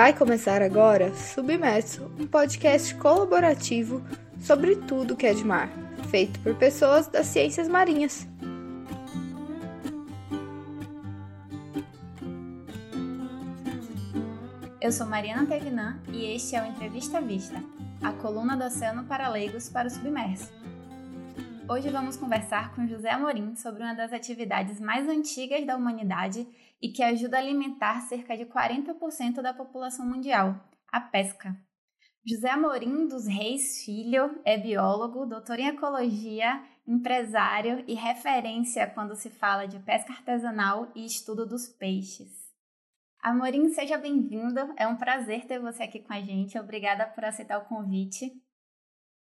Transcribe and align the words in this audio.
Vai 0.00 0.12
começar 0.12 0.62
agora 0.62 1.12
Submerso, 1.12 2.08
um 2.20 2.24
podcast 2.24 2.94
colaborativo 2.94 4.00
sobre 4.38 4.76
tudo 4.76 5.16
que 5.16 5.26
é 5.26 5.34
de 5.34 5.44
mar, 5.44 5.68
feito 6.08 6.38
por 6.38 6.54
pessoas 6.54 7.08
das 7.08 7.26
ciências 7.26 7.66
marinhas. 7.66 8.24
Eu 14.80 14.92
sou 14.92 15.04
Mariana 15.04 15.44
Tevinan 15.48 15.98
e 16.12 16.26
este 16.26 16.54
é 16.54 16.62
o 16.62 16.66
Entrevista 16.66 17.20
Vista, 17.20 17.60
a 18.00 18.12
coluna 18.12 18.56
do 18.56 18.66
Oceano 18.66 19.02
para 19.02 19.28
Leigos 19.28 19.68
para 19.68 19.88
o 19.88 19.90
Submerso. 19.90 20.52
Hoje 21.68 21.90
vamos 21.90 22.16
conversar 22.16 22.72
com 22.72 22.86
José 22.86 23.10
Amorim 23.10 23.56
sobre 23.56 23.82
uma 23.82 23.94
das 23.94 24.12
atividades 24.12 24.80
mais 24.80 25.08
antigas 25.08 25.66
da 25.66 25.76
humanidade 25.76 26.46
e 26.80 26.90
que 26.90 27.02
ajuda 27.02 27.36
a 27.36 27.40
alimentar 27.40 28.00
cerca 28.02 28.36
de 28.36 28.46
40% 28.46 29.42
da 29.42 29.52
população 29.52 30.06
mundial, 30.06 30.54
a 30.90 31.00
pesca. 31.00 31.56
José 32.26 32.50
Amorim 32.50 33.06
dos 33.06 33.26
Reis 33.26 33.84
Filho 33.84 34.40
é 34.44 34.58
biólogo, 34.58 35.26
doutor 35.26 35.58
em 35.58 35.68
ecologia, 35.68 36.62
empresário 36.86 37.84
e 37.86 37.94
referência 37.94 38.86
quando 38.86 39.14
se 39.14 39.30
fala 39.30 39.66
de 39.66 39.78
pesca 39.78 40.12
artesanal 40.12 40.90
e 40.94 41.06
estudo 41.06 41.46
dos 41.46 41.68
peixes. 41.68 42.48
Amorim, 43.20 43.68
seja 43.70 43.98
bem-vindo. 43.98 44.72
É 44.76 44.86
um 44.86 44.96
prazer 44.96 45.46
ter 45.46 45.58
você 45.58 45.82
aqui 45.82 46.00
com 46.00 46.12
a 46.12 46.20
gente. 46.20 46.58
Obrigada 46.58 47.06
por 47.06 47.24
aceitar 47.24 47.58
o 47.58 47.64
convite. 47.64 48.30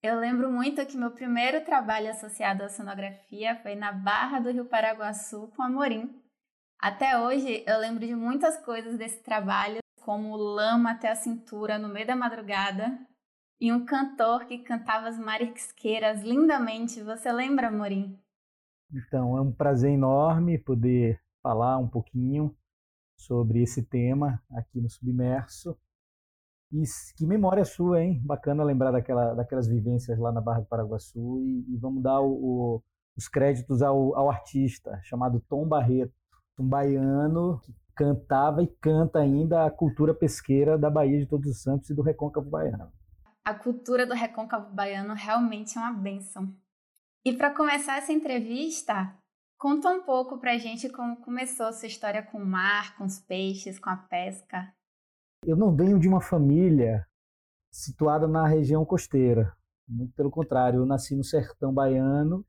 Eu 0.02 0.20
lembro 0.20 0.50
muito 0.52 0.84
que 0.84 0.97
meu 0.97 1.11
primeiro 1.11 1.64
trabalho 1.64 2.11
associado 2.11 2.62
à 2.62 2.69
sonografia 2.69 3.56
foi 3.62 3.75
na 3.75 3.92
Barra 3.92 4.38
do 4.38 4.50
Rio 4.50 4.66
Paraguaçu 4.66 5.50
com 5.56 5.62
Amorim. 5.62 6.25
Até 6.78 7.18
hoje 7.18 7.64
eu 7.66 7.78
lembro 7.78 8.06
de 8.06 8.14
muitas 8.14 8.56
coisas 8.64 8.96
desse 8.98 9.22
trabalho, 9.22 9.78
como 10.02 10.36
lama 10.36 10.92
até 10.92 11.10
a 11.10 11.16
cintura 11.16 11.78
no 11.78 11.88
meio 11.88 12.06
da 12.06 12.14
madrugada 12.14 12.98
e 13.60 13.72
um 13.72 13.84
cantor 13.84 14.44
que 14.44 14.58
cantava 14.58 15.08
as 15.08 15.18
marisqueiras 15.18 16.22
lindamente. 16.22 17.02
Você 17.02 17.33
lembra, 17.33 17.68
Amorim? 17.68 18.18
Então, 18.92 19.36
é 19.36 19.41
um 19.41 19.52
prazer 19.52 19.91
enorme 19.91 20.58
poder 20.58 21.20
falar 21.42 21.78
um 21.78 21.88
pouquinho 21.88 22.55
sobre 23.16 23.62
esse 23.62 23.83
tema 23.83 24.42
aqui 24.50 24.80
no 24.80 24.90
Submerso. 24.90 25.77
E 26.72 26.83
que 27.16 27.27
memória 27.27 27.64
sua, 27.64 28.02
hein? 28.02 28.20
Bacana 28.24 28.64
lembrar 28.64 28.90
daquela, 28.90 29.34
daquelas 29.34 29.66
vivências 29.66 30.18
lá 30.18 30.33
na 30.33 30.40
Barra 30.40 30.61
do 30.61 30.66
Paraguaçu. 30.66 31.40
E, 31.40 31.74
e 31.74 31.77
vamos 31.78 32.02
dar 32.02 32.20
o, 32.20 32.33
o, 32.33 32.83
os 33.16 33.28
créditos 33.28 33.83
ao, 33.83 34.14
ao, 34.16 34.28
artista 34.28 35.00
chamado 35.02 35.40
Tom 35.48 35.66
Barreto, 35.66 36.12
um 36.58 36.66
baiano 36.66 37.60
que 37.60 37.74
cantava 37.94 38.62
e 38.62 38.66
canta 38.66 39.18
ainda 39.18 39.64
a 39.64 39.70
cultura 39.70 40.14
pesqueira 40.14 40.78
da 40.78 40.90
Bahia 40.90 41.18
de 41.18 41.26
Todos 41.26 41.50
os 41.50 41.62
Santos 41.62 41.90
e 41.90 41.94
do 41.94 42.02
Recôncavo 42.02 42.48
Baiano. 42.48 42.92
A 43.44 43.54
cultura 43.54 44.06
do 44.06 44.14
Recôncavo 44.14 44.74
Baiano 44.74 45.14
realmente 45.14 45.78
é 45.78 45.80
uma 45.80 45.92
benção. 45.92 46.52
E 47.24 47.32
para 47.32 47.54
começar 47.54 47.98
essa 47.98 48.12
entrevista, 48.12 49.14
conta 49.58 49.88
um 49.88 50.02
pouco 50.02 50.38
para 50.38 50.52
a 50.52 50.58
gente 50.58 50.88
como 50.88 51.16
começou 51.16 51.66
a 51.66 51.72
sua 51.72 51.88
história 51.88 52.22
com 52.22 52.38
o 52.38 52.46
mar, 52.46 52.96
com 52.96 53.04
os 53.04 53.18
peixes, 53.20 53.78
com 53.78 53.90
a 53.90 53.96
pesca. 53.96 54.72
Eu 55.44 55.56
não 55.56 55.74
venho 55.74 55.98
de 55.98 56.08
uma 56.08 56.20
família 56.20 57.06
situada 57.70 58.27
na 58.27 58.46
região 58.46 58.84
costeira. 58.84 59.56
Muito 59.88 60.12
pelo 60.14 60.30
contrário, 60.30 60.80
eu 60.80 60.86
nasci 60.86 61.14
no 61.14 61.22
sertão 61.22 61.72
baiano, 61.72 62.44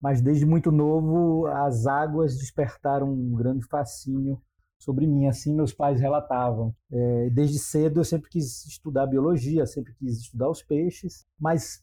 mas 0.00 0.20
desde 0.20 0.46
muito 0.46 0.72
novo 0.72 1.46
as 1.46 1.86
águas 1.86 2.36
despertaram 2.38 3.12
um 3.12 3.34
grande 3.34 3.66
fascínio 3.66 4.40
sobre 4.78 5.06
mim, 5.06 5.26
assim 5.26 5.54
meus 5.54 5.74
pais 5.74 6.00
relatavam. 6.00 6.74
É, 6.90 7.30
desde 7.30 7.58
cedo 7.58 8.00
eu 8.00 8.04
sempre 8.04 8.30
quis 8.30 8.64
estudar 8.64 9.06
biologia, 9.06 9.66
sempre 9.66 9.94
quis 9.94 10.18
estudar 10.18 10.48
os 10.48 10.62
peixes, 10.62 11.26
mas 11.38 11.82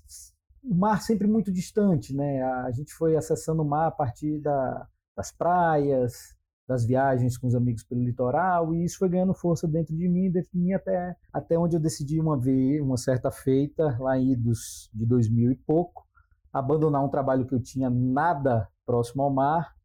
o 0.63 0.73
mar 0.73 1.01
sempre 1.01 1.27
muito 1.27 1.51
distante, 1.51 2.13
né? 2.15 2.41
A 2.41 2.71
gente 2.71 2.91
foi 2.93 3.15
acessando 3.15 3.61
o 3.61 3.65
mar 3.65 3.87
a 3.87 3.91
partir 3.91 4.39
da, 4.39 4.87
das 5.15 5.31
praias, 5.31 6.35
das 6.67 6.85
viagens 6.85 7.37
com 7.37 7.47
os 7.47 7.55
amigos 7.55 7.83
pelo 7.83 8.03
litoral 8.03 8.73
e 8.73 8.83
isso 8.83 8.97
foi 8.97 9.09
ganhando 9.09 9.33
força 9.33 9.67
dentro 9.67 9.95
de 9.95 10.09
mim, 10.09 10.29
dentro 10.29 10.51
de 10.51 10.59
mim 10.59 10.73
até 10.73 11.15
até 11.31 11.57
onde 11.57 11.75
eu 11.75 11.79
decidi 11.79 12.19
uma 12.19 12.37
vez, 12.37 12.81
uma 12.81 12.97
certa 12.97 13.31
feita 13.31 13.95
lá 13.99 14.17
em 14.17 14.33
idos 14.33 14.89
de 14.93 15.05
2000 15.05 15.51
e 15.51 15.55
pouco, 15.55 16.06
abandonar 16.51 17.03
um 17.03 17.09
trabalho 17.09 17.45
que 17.45 17.53
eu 17.53 17.61
tinha 17.61 17.89
nada 17.89 18.67
próximo 18.85 19.23
ao 19.23 19.33
mar 19.33 19.75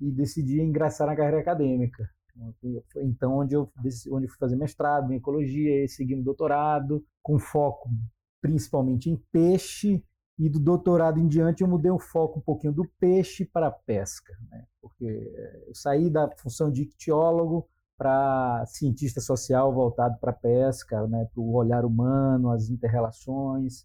e 0.00 0.10
decidi 0.10 0.60
ingressar 0.60 1.06
na 1.06 1.16
carreira 1.16 1.40
acadêmica. 1.40 2.08
Então, 2.96 3.38
onde 3.38 3.54
eu, 3.54 3.70
onde 4.10 4.26
eu 4.26 4.30
fui 4.30 4.38
fazer 4.38 4.56
mestrado 4.56 5.12
em 5.12 5.16
ecologia 5.16 5.84
e 5.84 5.88
segui 5.88 6.14
um 6.14 6.22
doutorado, 6.22 7.04
com 7.22 7.38
foco 7.38 7.90
principalmente 8.40 9.10
em 9.10 9.16
peixe 9.30 10.02
e 10.38 10.48
do 10.48 10.58
doutorado 10.58 11.18
em 11.18 11.28
diante 11.28 11.62
eu 11.62 11.68
mudei 11.68 11.90
o 11.90 11.98
foco 11.98 12.38
um 12.38 12.42
pouquinho 12.42 12.72
do 12.72 12.88
peixe 12.98 13.44
para 13.44 13.66
a 13.66 13.70
pesca, 13.70 14.34
né? 14.50 14.64
porque 14.80 15.04
eu 15.66 15.74
saí 15.74 16.08
da 16.08 16.30
função 16.38 16.70
de 16.70 16.82
ictiólogo 16.82 17.68
para 17.98 18.64
cientista 18.66 19.20
social 19.20 19.74
voltado 19.74 20.18
para 20.18 20.30
a 20.30 20.34
pesca, 20.34 21.06
né? 21.06 21.28
para 21.34 21.40
o 21.42 21.54
olhar 21.54 21.84
humano, 21.84 22.50
as 22.50 22.70
interrelações, 22.70 23.84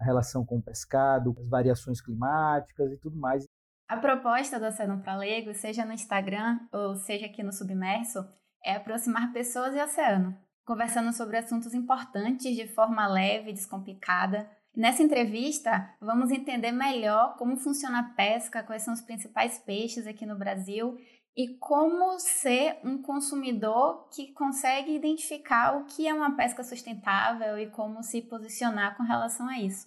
a 0.00 0.04
relação 0.04 0.44
com 0.44 0.58
o 0.58 0.62
pescado, 0.62 1.34
as 1.38 1.48
variações 1.48 2.00
climáticas 2.00 2.92
e 2.92 2.96
tudo 2.98 3.16
mais. 3.18 3.44
A 3.88 3.96
proposta 3.96 4.58
do 4.58 4.66
Oceano 4.66 5.00
para 5.00 5.16
Leigos, 5.16 5.58
seja 5.58 5.84
no 5.84 5.92
Instagram 5.92 6.58
ou 6.72 6.96
seja 6.96 7.26
aqui 7.26 7.42
no 7.42 7.52
Submerso, 7.52 8.26
é 8.64 8.74
aproximar 8.74 9.32
pessoas 9.32 9.74
e 9.74 9.82
oceano, 9.82 10.36
conversando 10.64 11.12
sobre 11.12 11.36
assuntos 11.36 11.72
importantes 11.72 12.56
de 12.56 12.66
forma 12.66 13.06
leve 13.06 13.50
e 13.50 13.54
descomplicada, 13.54 14.48
Nessa 14.76 15.02
entrevista, 15.02 15.88
vamos 15.98 16.30
entender 16.30 16.70
melhor 16.70 17.34
como 17.38 17.56
funciona 17.56 18.00
a 18.00 18.14
pesca, 18.14 18.62
quais 18.62 18.82
são 18.82 18.92
os 18.92 19.00
principais 19.00 19.58
peixes 19.58 20.06
aqui 20.06 20.26
no 20.26 20.36
Brasil 20.36 20.98
e 21.36 21.48
como 21.58 22.18
ser 22.18 22.78
um 22.82 23.02
consumidor 23.02 24.08
que 24.08 24.32
consegue 24.32 24.96
identificar 24.96 25.76
o 25.76 25.84
que 25.84 26.08
é 26.08 26.14
uma 26.14 26.34
pesca 26.34 26.64
sustentável 26.64 27.58
e 27.58 27.66
como 27.70 28.02
se 28.02 28.22
posicionar 28.22 28.96
com 28.96 29.02
relação 29.02 29.46
a 29.46 29.58
isso. 29.58 29.86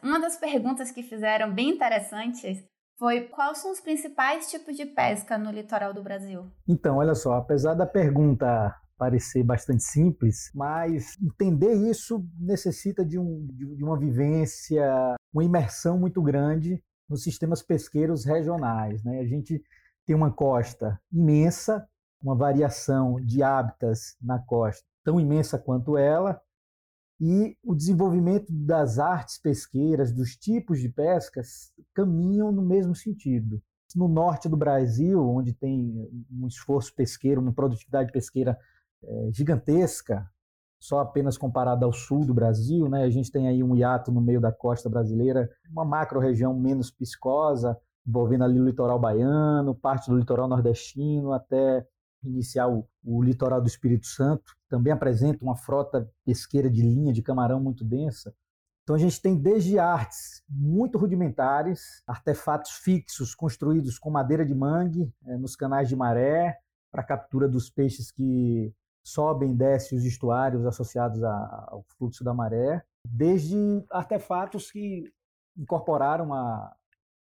Uma 0.00 0.20
das 0.20 0.36
perguntas 0.36 0.92
que 0.92 1.02
fizeram 1.02 1.52
bem 1.52 1.70
interessantes 1.70 2.62
foi 2.96 3.22
quais 3.22 3.58
são 3.58 3.72
os 3.72 3.80
principais 3.80 4.48
tipos 4.50 4.76
de 4.76 4.86
pesca 4.86 5.36
no 5.36 5.50
litoral 5.50 5.92
do 5.92 6.02
Brasil? 6.02 6.46
Então, 6.68 6.98
olha 6.98 7.14
só, 7.14 7.32
apesar 7.34 7.74
da 7.74 7.86
pergunta 7.86 8.72
parecer 8.96 9.42
bastante 9.42 9.82
simples, 9.82 10.52
mas 10.54 11.16
entender 11.20 11.74
isso 11.90 12.24
necessita 12.38 13.04
de, 13.04 13.18
um, 13.18 13.44
de 13.50 13.82
uma 13.82 13.98
vivência, 13.98 15.16
uma 15.32 15.42
imersão 15.42 15.98
muito 15.98 16.22
grande 16.22 16.80
nos 17.08 17.24
sistemas 17.24 17.60
pesqueiros 17.60 18.24
regionais. 18.24 19.02
Né? 19.02 19.18
A 19.18 19.26
gente 19.26 19.60
tem 20.06 20.14
uma 20.14 20.30
costa 20.30 21.00
imensa, 21.12 21.86
uma 22.22 22.34
variação 22.34 23.16
de 23.16 23.42
hábitats 23.42 24.16
na 24.20 24.38
costa 24.38 24.84
tão 25.04 25.20
imensa 25.20 25.58
quanto 25.58 25.96
ela, 25.96 26.40
e 27.20 27.56
o 27.62 27.74
desenvolvimento 27.74 28.46
das 28.50 28.98
artes 28.98 29.38
pesqueiras, 29.38 30.10
dos 30.10 30.34
tipos 30.36 30.80
de 30.80 30.88
pescas, 30.88 31.72
caminham 31.94 32.50
no 32.50 32.62
mesmo 32.62 32.94
sentido. 32.94 33.62
No 33.94 34.08
norte 34.08 34.48
do 34.48 34.56
Brasil, 34.56 35.22
onde 35.22 35.52
tem 35.52 36.10
um 36.32 36.48
esforço 36.48 36.92
pesqueiro, 36.94 37.40
uma 37.40 37.52
produtividade 37.52 38.10
pesqueira 38.10 38.58
é, 39.04 39.30
gigantesca, 39.32 40.28
só 40.80 41.00
apenas 41.00 41.38
comparada 41.38 41.86
ao 41.86 41.92
sul 41.92 42.26
do 42.26 42.34
Brasil, 42.34 42.88
né? 42.88 43.04
A 43.04 43.10
gente 43.10 43.30
tem 43.30 43.46
aí 43.46 43.62
um 43.62 43.76
hiato 43.76 44.10
no 44.10 44.20
meio 44.20 44.40
da 44.40 44.50
costa 44.50 44.90
brasileira, 44.90 45.48
uma 45.70 45.84
macro-região 45.84 46.52
menos 46.58 46.90
piscosa, 46.90 47.78
envolvendo 48.06 48.44
ali 48.44 48.60
o 48.60 48.64
litoral 48.64 48.98
baiano, 48.98 49.74
parte 49.74 50.10
do 50.10 50.16
litoral 50.16 50.48
nordestino, 50.48 51.32
até 51.32 51.86
iniciar 52.22 52.68
o, 52.68 52.86
o 53.04 53.22
litoral 53.22 53.60
do 53.60 53.68
Espírito 53.68 54.06
Santo. 54.06 54.54
Também 54.68 54.92
apresenta 54.92 55.44
uma 55.44 55.56
frota 55.56 56.10
pesqueira 56.24 56.70
de 56.70 56.82
linha 56.82 57.12
de 57.12 57.22
camarão 57.22 57.60
muito 57.60 57.84
densa. 57.84 58.34
Então 58.82 58.96
a 58.96 58.98
gente 58.98 59.20
tem 59.20 59.34
desde 59.34 59.78
artes 59.78 60.42
muito 60.48 60.98
rudimentares, 60.98 62.02
artefatos 62.06 62.72
fixos 62.72 63.34
construídos 63.34 63.98
com 63.98 64.10
madeira 64.10 64.44
de 64.44 64.54
mangue 64.54 65.10
é, 65.26 65.36
nos 65.38 65.56
canais 65.56 65.88
de 65.88 65.96
maré 65.96 66.58
para 66.92 67.02
captura 67.02 67.48
dos 67.48 67.70
peixes 67.70 68.12
que 68.12 68.72
sobem 69.02 69.52
e 69.52 69.54
descem 69.54 69.98
os 69.98 70.04
estuários 70.04 70.66
associados 70.66 71.22
ao 71.22 71.84
fluxo 71.96 72.22
da 72.22 72.32
maré, 72.32 72.82
desde 73.06 73.56
artefatos 73.90 74.70
que 74.70 75.10
incorporaram 75.56 76.32
a, 76.32 76.74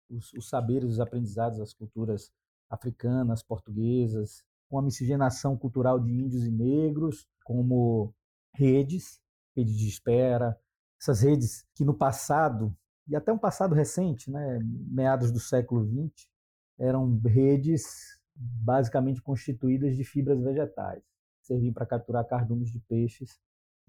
os, 0.10 0.34
os 0.34 0.50
saberes, 0.50 0.92
os 0.92 1.00
aprendizados 1.00 1.60
das 1.60 1.74
culturas 1.74 2.32
africanas, 2.70 3.44
portuguesas, 3.44 4.44
com 4.70 4.80
a 4.80 4.82
miscigenação 4.82 5.58
cultural 5.58 6.00
de 6.00 6.12
índios 6.12 6.46
e 6.46 6.52
negros, 6.52 7.28
como 7.44 8.14
redes, 8.54 9.22
redes 9.56 9.76
de 9.76 9.88
espera, 9.88 10.58
essas 11.00 11.22
redes 11.22 11.66
que 11.76 11.84
no 11.84 11.94
passado, 11.94 12.76
e 13.08 13.16
até 13.16 13.32
um 13.32 13.38
passado 13.38 13.76
recente, 13.76 14.32
né, 14.32 14.60
meados 14.64 15.32
do 15.32 15.40
século 15.40 15.86
XX, 15.86 16.28
eram 16.80 17.20
redes 17.26 18.20
basicamente 18.36 19.22
constituídas 19.22 19.96
de 19.96 20.04
fibras 20.04 20.42
vegetais. 20.42 21.04
serviam 21.42 21.74
para 21.74 21.86
capturar 21.86 22.26
cardumes 22.26 22.72
de 22.72 22.80
peixes. 22.80 23.38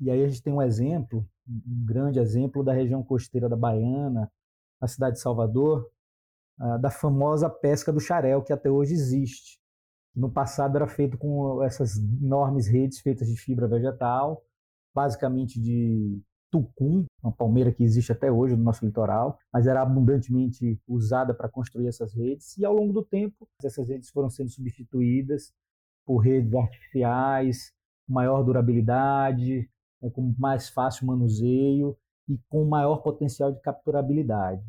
E 0.00 0.10
aí 0.10 0.24
a 0.24 0.28
gente 0.28 0.42
tem 0.42 0.52
um 0.52 0.60
exemplo, 0.60 1.26
um 1.48 1.84
grande 1.86 2.18
exemplo 2.18 2.64
da 2.64 2.72
região 2.72 3.02
costeira 3.02 3.48
da 3.48 3.56
Baiana, 3.56 4.30
na 4.80 4.88
cidade 4.88 5.14
de 5.16 5.22
Salvador, 5.22 5.88
da 6.80 6.90
famosa 6.90 7.50
pesca 7.50 7.92
do 7.92 8.00
xarel, 8.00 8.42
que 8.42 8.52
até 8.52 8.70
hoje 8.70 8.94
existe. 8.94 9.58
No 10.14 10.30
passado 10.30 10.76
era 10.76 10.86
feito 10.86 11.18
com 11.18 11.62
essas 11.62 11.96
enormes 11.96 12.68
redes 12.68 13.00
feitas 13.00 13.28
de 13.28 13.36
fibra 13.36 13.66
vegetal, 13.66 14.44
basicamente 14.94 15.60
de 15.60 16.22
tucum, 16.54 17.04
uma 17.20 17.32
palmeira 17.32 17.72
que 17.72 17.82
existe 17.82 18.12
até 18.12 18.30
hoje 18.30 18.54
no 18.54 18.62
nosso 18.62 18.86
litoral, 18.86 19.36
mas 19.52 19.66
era 19.66 19.82
abundantemente 19.82 20.80
usada 20.86 21.34
para 21.34 21.48
construir 21.48 21.88
essas 21.88 22.14
redes. 22.14 22.56
E 22.56 22.64
ao 22.64 22.72
longo 22.72 22.92
do 22.92 23.04
tempo, 23.04 23.48
essas 23.64 23.88
redes 23.88 24.08
foram 24.10 24.30
sendo 24.30 24.50
substituídas 24.50 25.52
por 26.06 26.18
redes 26.18 26.54
artificiais, 26.54 27.72
com 28.06 28.12
maior 28.12 28.44
durabilidade, 28.44 29.68
né, 30.00 30.10
com 30.10 30.32
mais 30.38 30.68
fácil 30.68 31.08
manuseio 31.08 31.96
e 32.28 32.38
com 32.48 32.64
maior 32.64 32.98
potencial 32.98 33.50
de 33.50 33.60
capturabilidade. 33.60 34.62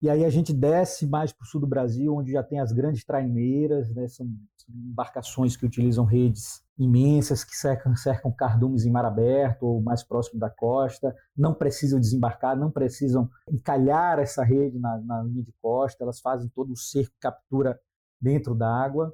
E 0.00 0.08
aí 0.08 0.24
a 0.24 0.30
gente 0.30 0.52
desce 0.52 1.06
mais 1.06 1.32
para 1.32 1.44
o 1.44 1.46
sul 1.46 1.60
do 1.60 1.66
Brasil, 1.66 2.14
onde 2.14 2.32
já 2.32 2.42
tem 2.42 2.60
as 2.60 2.72
grandes 2.72 3.04
traineiras, 3.04 3.92
né? 3.92 4.06
são, 4.06 4.28
embarcações 4.68 5.56
que 5.56 5.66
utilizam 5.66 6.04
redes 6.04 6.62
imensas 6.78 7.42
que 7.42 7.56
cercam, 7.56 7.96
cercam 7.96 8.30
cardumes 8.30 8.84
em 8.84 8.90
mar 8.90 9.04
aberto 9.04 9.64
ou 9.64 9.80
mais 9.80 10.04
próximo 10.04 10.38
da 10.38 10.50
costa, 10.50 11.14
não 11.36 11.54
precisam 11.54 11.98
desembarcar, 11.98 12.56
não 12.56 12.70
precisam 12.70 13.28
encalhar 13.50 14.18
essa 14.18 14.44
rede 14.44 14.78
na, 14.78 14.98
na 14.98 15.22
linha 15.22 15.42
de 15.42 15.52
costa, 15.60 16.04
elas 16.04 16.20
fazem 16.20 16.48
todo 16.50 16.72
o 16.72 16.76
cerco, 16.76 17.14
captura 17.18 17.80
dentro 18.20 18.54
da 18.54 18.68
água. 18.68 19.12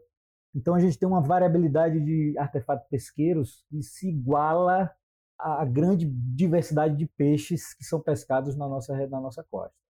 Então 0.54 0.74
a 0.74 0.80
gente 0.80 0.98
tem 0.98 1.08
uma 1.08 1.20
variabilidade 1.20 2.00
de 2.00 2.36
artefatos 2.38 2.86
pesqueiros 2.88 3.64
que 3.68 3.82
se 3.82 4.08
iguala 4.08 4.90
à 5.38 5.64
grande 5.64 6.06
diversidade 6.06 6.96
de 6.96 7.06
peixes 7.06 7.74
que 7.74 7.84
são 7.84 8.00
pescados 8.00 8.56
na 8.56 8.68
nossa, 8.68 8.94
na 9.06 9.20
nossa 9.20 9.42
costa. 9.44 9.83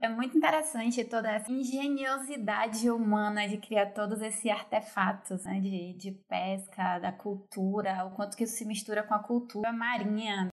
É 0.00 0.08
muito 0.08 0.36
interessante 0.36 1.04
toda 1.04 1.28
essa 1.28 1.50
engenhosidade 1.50 2.88
humana 2.88 3.48
de 3.48 3.58
criar 3.58 3.86
todos 3.86 4.22
esses 4.22 4.48
artefatos 4.48 5.44
né, 5.44 5.58
de, 5.58 5.92
de 5.94 6.12
pesca, 6.12 7.00
da 7.00 7.10
cultura, 7.10 8.04
o 8.06 8.12
quanto 8.12 8.36
que 8.36 8.44
isso 8.44 8.56
se 8.56 8.64
mistura 8.64 9.02
com 9.02 9.14
a 9.14 9.22
cultura 9.22 9.72
marinha. 9.72 10.50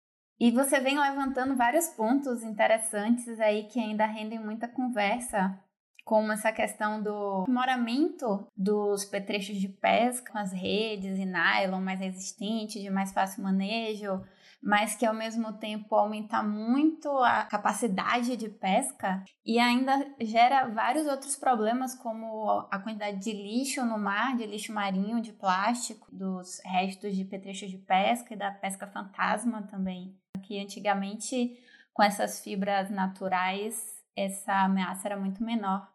E 0.41 0.51
você 0.51 0.81
vem 0.81 0.99
levantando 0.99 1.57
vários 1.57 1.87
pontos 1.89 2.43
interessantes 2.43 3.39
aí 3.39 3.65
que 3.69 3.79
ainda 3.79 4.07
rendem 4.07 4.41
muita 4.41 4.67
conversa, 4.67 5.57
como 6.05 6.33
essa 6.33 6.51
questão 6.51 7.01
do 7.01 7.43
aprimoramento 7.43 8.47
dos 8.57 9.05
petrechos 9.05 9.57
de 9.59 9.69
pesca 9.69 10.33
com 10.33 10.39
as 10.39 10.53
redes 10.53 11.19
e 11.19 11.25
nylon 11.25 11.81
mais 11.81 12.01
resistente, 12.01 12.81
de 12.81 12.91
mais 12.91 13.13
fácil 13.13 13.43
manejo, 13.43 14.25
mas 14.63 14.97
que 14.97 15.07
ao 15.07 15.15
mesmo 15.15 15.53
tempo 15.55 15.95
aumenta 15.95 16.43
muito 16.43 17.09
a 17.19 17.45
capacidade 17.45 18.37
de 18.37 18.49
pesca 18.49 19.23
e 19.45 19.59
ainda 19.59 20.15
gera 20.21 20.69
vários 20.69 21.07
outros 21.07 21.37
problemas, 21.37 21.95
como 21.95 22.67
a 22.71 22.79
quantidade 22.79 23.19
de 23.19 23.33
lixo 23.33 23.85
no 23.85 23.99
mar, 23.99 24.37
de 24.37 24.47
lixo 24.47 24.73
marinho, 24.73 25.21
de 25.21 25.33
plástico, 25.33 26.09
dos 26.13 26.61
restos 26.65 27.15
de 27.15 27.25
petrechos 27.25 27.71
de 27.71 27.79
pesca 27.79 28.35
e 28.35 28.37
da 28.37 28.51
pesca 28.51 28.87
fantasma 28.87 29.63
também, 29.63 30.17
que 30.43 30.61
antigamente 30.61 31.57
com 31.93 32.03
essas 32.03 32.41
fibras 32.41 32.91
naturais 32.91 33.97
essa 34.17 34.65
ameaça 34.65 35.07
era 35.07 35.17
muito 35.17 35.43
menor. 35.45 35.89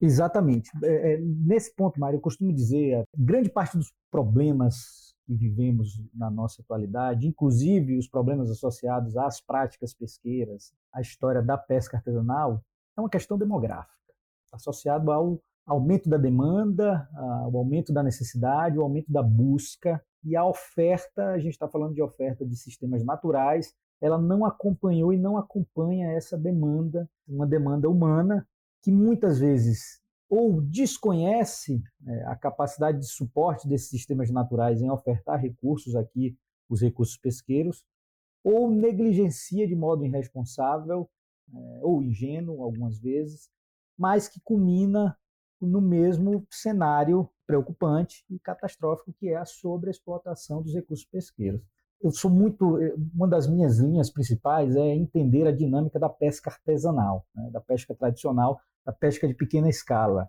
Exatamente. 0.00 0.70
É, 0.82 1.12
é, 1.12 1.18
nesse 1.20 1.74
ponto, 1.76 2.00
Mário, 2.00 2.16
eu 2.16 2.20
costumo 2.20 2.52
dizer, 2.52 3.04
grande 3.16 3.48
parte 3.48 3.76
dos 3.76 3.92
problemas 4.10 5.14
que 5.32 5.48
vivemos 5.48 6.00
na 6.14 6.30
nossa 6.30 6.60
atualidade, 6.62 7.26
inclusive 7.26 7.96
os 7.96 8.06
problemas 8.06 8.50
associados 8.50 9.16
às 9.16 9.40
práticas 9.40 9.94
pesqueiras, 9.94 10.72
à 10.92 11.00
história 11.00 11.42
da 11.42 11.56
pesca 11.56 11.96
artesanal, 11.96 12.62
é 12.96 13.00
uma 13.00 13.08
questão 13.08 13.38
demográfica, 13.38 14.12
associado 14.52 15.10
ao 15.10 15.40
aumento 15.66 16.08
da 16.08 16.18
demanda, 16.18 17.08
ao 17.14 17.56
aumento 17.56 17.92
da 17.92 18.02
necessidade, 18.02 18.76
ao 18.76 18.84
aumento 18.84 19.10
da 19.10 19.22
busca 19.22 20.02
e 20.22 20.36
a 20.36 20.44
oferta, 20.44 21.28
a 21.28 21.38
gente 21.38 21.52
está 21.52 21.68
falando 21.68 21.94
de 21.94 22.02
oferta 22.02 22.44
de 22.44 22.56
sistemas 22.56 23.04
naturais, 23.04 23.74
ela 24.00 24.18
não 24.18 24.44
acompanhou 24.44 25.12
e 25.12 25.18
não 25.18 25.36
acompanha 25.38 26.10
essa 26.10 26.36
demanda, 26.36 27.08
uma 27.26 27.46
demanda 27.46 27.88
humana 27.88 28.46
que 28.82 28.90
muitas 28.90 29.38
vezes 29.38 30.01
ou 30.32 30.62
desconhece 30.62 31.82
né, 32.00 32.24
a 32.26 32.34
capacidade 32.34 32.98
de 32.98 33.06
suporte 33.06 33.68
desses 33.68 33.90
sistemas 33.90 34.30
naturais 34.30 34.80
em 34.80 34.90
ofertar 34.90 35.38
recursos 35.38 35.94
aqui, 35.94 36.34
os 36.70 36.80
recursos 36.80 37.18
pesqueiros, 37.18 37.84
ou 38.42 38.70
negligencia 38.70 39.68
de 39.68 39.76
modo 39.76 40.06
irresponsável 40.06 41.06
é, 41.52 41.80
ou 41.82 42.02
ingênuo 42.02 42.62
algumas 42.62 42.98
vezes, 42.98 43.50
mas 43.94 44.26
que 44.26 44.40
culmina 44.42 45.18
no 45.60 45.82
mesmo 45.82 46.46
cenário 46.50 47.28
preocupante 47.46 48.24
e 48.30 48.38
catastrófico 48.38 49.12
que 49.12 49.28
é 49.28 49.36
a 49.36 49.44
sobreexplotação 49.44 50.62
dos 50.62 50.72
recursos 50.72 51.04
pesqueiros. 51.04 51.60
Eu 52.02 52.10
sou 52.10 52.30
muito, 52.30 52.80
eh, 52.80 52.94
uma 53.14 53.28
das 53.28 53.46
minhas 53.46 53.78
linhas 53.78 54.08
principais 54.08 54.74
é 54.76 54.94
entender 54.94 55.46
a 55.46 55.52
dinâmica 55.52 56.00
da 56.00 56.08
pesca 56.08 56.48
artesanal, 56.50 57.26
né, 57.34 57.50
da 57.50 57.60
pesca 57.60 57.94
tradicional, 57.94 58.58
da 58.84 58.92
pesca 58.92 59.26
de 59.26 59.34
pequena 59.34 59.68
escala. 59.68 60.28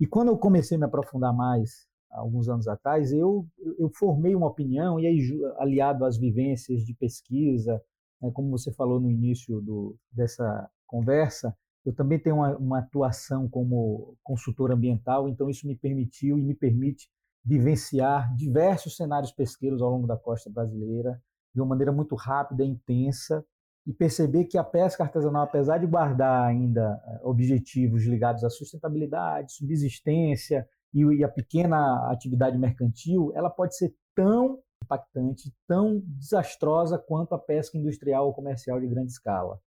E 0.00 0.06
quando 0.06 0.28
eu 0.28 0.38
comecei 0.38 0.76
a 0.76 0.78
me 0.78 0.86
aprofundar 0.86 1.32
mais, 1.32 1.86
alguns 2.10 2.48
anos 2.48 2.68
atrás, 2.68 3.12
eu, 3.12 3.46
eu 3.78 3.90
formei 3.90 4.34
uma 4.34 4.46
opinião, 4.46 4.98
e 5.00 5.06
aí, 5.06 5.20
aliado 5.58 6.04
às 6.04 6.16
vivências 6.16 6.82
de 6.82 6.94
pesquisa, 6.94 7.82
né, 8.20 8.30
como 8.32 8.50
você 8.50 8.72
falou 8.72 9.00
no 9.00 9.10
início 9.10 9.60
do, 9.60 9.96
dessa 10.12 10.70
conversa, 10.86 11.56
eu 11.84 11.92
também 11.92 12.18
tenho 12.18 12.36
uma, 12.36 12.56
uma, 12.56 12.78
atuação 12.78 13.48
como 13.48 14.16
consultor 14.22 14.72
ambiental, 14.72 15.28
então 15.28 15.50
isso 15.50 15.66
me 15.66 15.76
permitiu 15.76 16.38
e 16.38 16.42
me 16.42 16.54
permite 16.54 17.10
vivenciar 17.44 18.34
diversos 18.34 18.96
cenários 18.96 19.30
pesqueiros 19.30 19.82
ao 19.82 19.90
longo 19.90 20.06
da 20.06 20.16
costa 20.16 20.48
brasileira 20.48 21.20
de 21.54 21.60
uma 21.60 21.68
maneira 21.68 21.92
muito 21.92 22.14
rápida 22.14 22.64
e 22.64 22.68
intensa, 22.68 23.44
e 23.86 23.92
perceber 23.92 24.44
que 24.44 24.56
a 24.56 24.64
pesca 24.64 25.04
artesanal, 25.04 25.42
apesar 25.42 25.78
de 25.78 25.86
guardar 25.86 26.48
ainda 26.48 27.00
eh, 27.06 27.20
objetivos 27.22 28.04
ligados 28.04 28.42
à 28.42 28.50
sustentabilidade, 28.50 29.52
subsistência 29.52 30.66
e 30.92 31.24
a 31.24 31.28
pequena 31.28 32.10
atividade 32.10 32.56
mercantil, 32.56 33.32
ela 33.34 33.50
pode 33.50 33.76
ser 33.76 33.94
tão 34.14 34.60
impactante, 34.82 35.52
tão 35.66 36.00
desastrosa 36.06 36.98
quanto 36.98 37.34
a 37.34 37.38
pesca 37.38 37.76
industrial 37.76 38.26
ou 38.26 38.34
comercial 38.34 38.80
de 38.80 38.86
grande 38.86 39.10
escala. 39.10 39.58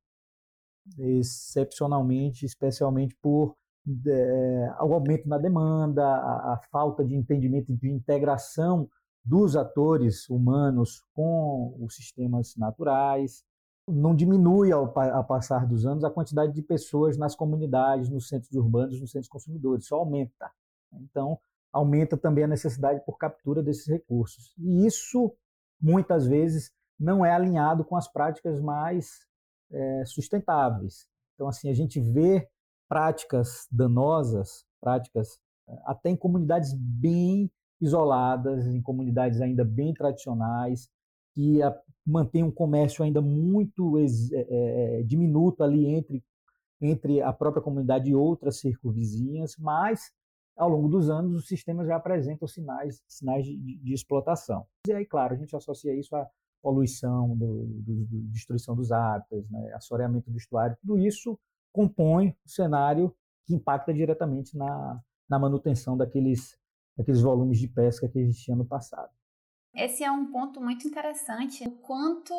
Excepcionalmente, 0.98 2.46
especialmente 2.46 3.16
por 3.22 3.56
é, 4.08 4.74
o 4.82 4.94
aumento 4.94 5.28
na 5.28 5.38
demanda, 5.38 6.04
a, 6.04 6.54
a 6.54 6.62
falta 6.72 7.04
de 7.06 7.16
entendimento 7.16 7.76
de 7.76 7.90
integração 7.90 8.90
dos 9.24 9.56
atores 9.56 10.30
humanos 10.30 11.04
com 11.14 11.76
os 11.82 11.96
sistemas 11.96 12.56
naturais, 12.56 13.44
não 13.88 14.16
diminui 14.16 14.72
ao, 14.72 14.94
ao, 15.00 15.24
passar 15.24 15.66
dos 15.66 15.86
anos 15.86 16.04
a 16.04 16.10
quantidade 16.10 16.54
de 16.54 16.62
pessoas 16.62 17.18
nas 17.18 17.36
comunidades, 17.36 18.10
nos 18.10 18.28
centros 18.28 18.52
urbanos, 18.54 19.00
nos 19.00 19.12
centros 19.12 19.30
consumidores, 19.30 19.88
só 19.88 19.98
aumenta. 19.98 20.52
Então, 20.94 21.40
aumenta 21.72 22.18
também 22.18 22.44
a 22.44 22.48
necessidade 22.48 23.04
por 23.06 23.18
captura 23.18 23.64
desses 23.64 23.88
recursos. 23.88 24.54
E 24.58 24.86
isso, 24.86 25.34
muitas 25.80 26.28
vezes, 26.28 26.72
não 27.00 27.26
é 27.26 27.32
alinhado 27.32 27.86
com 27.86 27.96
as 27.96 28.08
práticas 28.08 28.60
mais 28.60 29.26
é, 29.72 30.04
sustentáveis. 30.06 31.08
Então, 31.36 31.48
assim, 31.48 31.70
a 31.70 31.74
gente 31.74 32.00
vê 32.00 32.48
práticas 32.90 33.68
danosas, 33.72 34.66
práticas 34.82 35.40
é, 35.68 35.78
até 35.86 36.10
em 36.10 36.16
comunidades 36.16 36.74
bem 36.74 37.52
isoladas, 37.80 38.66
em 38.66 38.82
comunidades 38.82 39.40
ainda 39.40 39.64
bem 39.64 39.94
tradicionais, 39.94 40.90
que 41.38 41.62
a, 41.62 41.72
mantém 42.04 42.42
um 42.42 42.50
comércio 42.50 43.04
ainda 43.04 43.22
muito 43.22 43.96
é, 44.00 44.06
é, 44.34 45.04
diminuto 45.04 45.64
ali 45.64 45.86
entre, 45.86 46.24
entre 46.82 47.22
a 47.22 47.32
própria 47.32 47.62
comunidade 47.62 48.10
e 48.10 48.16
outras 48.16 48.60
circunvizinhas, 48.60 49.56
mas 49.60 50.12
ao 50.56 50.68
longo 50.68 50.90
dos 50.90 51.12
anos 51.12 51.36
os 51.36 51.48
sistemas 51.48 51.86
já 51.86 51.96
apresentam 51.96 52.48
sinais, 52.48 53.04
sinais 53.08 53.46
de, 53.46 53.56
de, 53.56 53.94
explotação. 53.94 54.66
E 54.88 54.94
aí, 54.94 55.06
claro, 55.06 55.36
a 55.36 55.38
gente 55.38 55.56
associa 55.56 55.94
isso 55.94 56.16
à 56.16 56.28
poluição, 56.60 57.38
do, 57.38 57.66
do, 57.68 58.06
do 58.06 58.22
destruição 58.32 58.76
dos 58.76 58.92
hábitats, 58.92 59.48
né, 59.52 59.72
assoreamento 59.74 60.32
do 60.32 60.38
estuário, 60.38 60.76
tudo 60.82 60.98
isso 60.98 61.40
compõe 61.72 62.36
o 62.44 62.50
cenário 62.50 63.16
que 63.46 63.54
impacta 63.54 63.94
diretamente 63.94 64.58
na, 64.58 65.00
na 65.30 65.38
manutenção 65.38 65.96
daqueles, 65.96 66.58
daqueles 66.98 67.22
volumes 67.22 67.60
de 67.60 67.68
pesca 67.68 68.10
que 68.10 68.18
existiam 68.18 68.58
no 68.58 68.66
passado. 68.66 69.12
Esse 69.78 70.04
é 70.04 70.10
um 70.10 70.32
ponto 70.32 70.60
muito 70.60 70.88
interessante. 70.88 71.64
O 71.68 71.72
quanto 71.72 72.34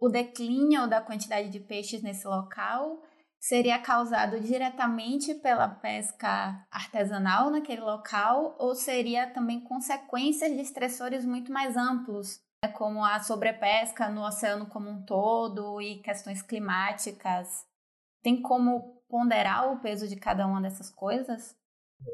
o 0.00 0.08
declínio 0.08 0.88
da 0.88 1.00
quantidade 1.00 1.50
de 1.50 1.60
peixes 1.60 2.02
nesse 2.02 2.26
local 2.26 3.02
seria 3.38 3.78
causado 3.78 4.40
diretamente 4.40 5.34
pela 5.34 5.68
pesca 5.68 6.66
artesanal 6.70 7.50
naquele 7.50 7.82
local 7.82 8.56
ou 8.58 8.74
seria 8.74 9.26
também 9.26 9.60
consequências 9.60 10.50
de 10.50 10.60
estressores 10.60 11.24
muito 11.24 11.52
mais 11.52 11.76
amplos, 11.76 12.40
né, 12.64 12.72
como 12.72 13.04
a 13.04 13.20
sobrepesca 13.20 14.08
no 14.08 14.24
oceano 14.24 14.66
como 14.66 14.88
um 14.88 15.04
todo 15.04 15.82
e 15.82 15.98
questões 15.98 16.40
climáticas? 16.40 17.66
Tem 18.22 18.40
como 18.40 19.02
ponderar 19.06 19.70
o 19.70 19.80
peso 19.80 20.08
de 20.08 20.16
cada 20.16 20.46
uma 20.46 20.62
dessas 20.62 20.88
coisas? 20.88 21.54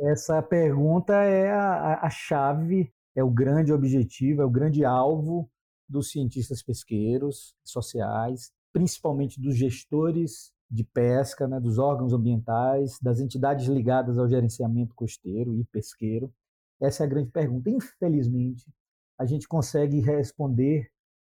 Essa 0.02 0.42
pergunta 0.42 1.14
é 1.14 1.52
a, 1.52 2.00
a 2.02 2.10
chave, 2.10 2.92
é 3.18 3.24
o 3.24 3.30
grande 3.30 3.72
objetivo, 3.72 4.42
é 4.42 4.44
o 4.44 4.50
grande 4.50 4.84
alvo 4.84 5.50
dos 5.88 6.12
cientistas 6.12 6.62
pesqueiros 6.62 7.52
sociais, 7.64 8.52
principalmente 8.72 9.40
dos 9.40 9.56
gestores 9.56 10.52
de 10.70 10.84
pesca, 10.84 11.48
né, 11.48 11.58
dos 11.58 11.78
órgãos 11.78 12.12
ambientais, 12.12 12.96
das 13.02 13.18
entidades 13.18 13.66
ligadas 13.66 14.18
ao 14.18 14.28
gerenciamento 14.28 14.94
costeiro 14.94 15.52
e 15.56 15.64
pesqueiro? 15.64 16.32
Essa 16.80 17.02
é 17.02 17.06
a 17.06 17.08
grande 17.08 17.30
pergunta. 17.30 17.68
Infelizmente, 17.68 18.72
a 19.18 19.26
gente 19.26 19.48
consegue 19.48 19.98
responder 20.00 20.88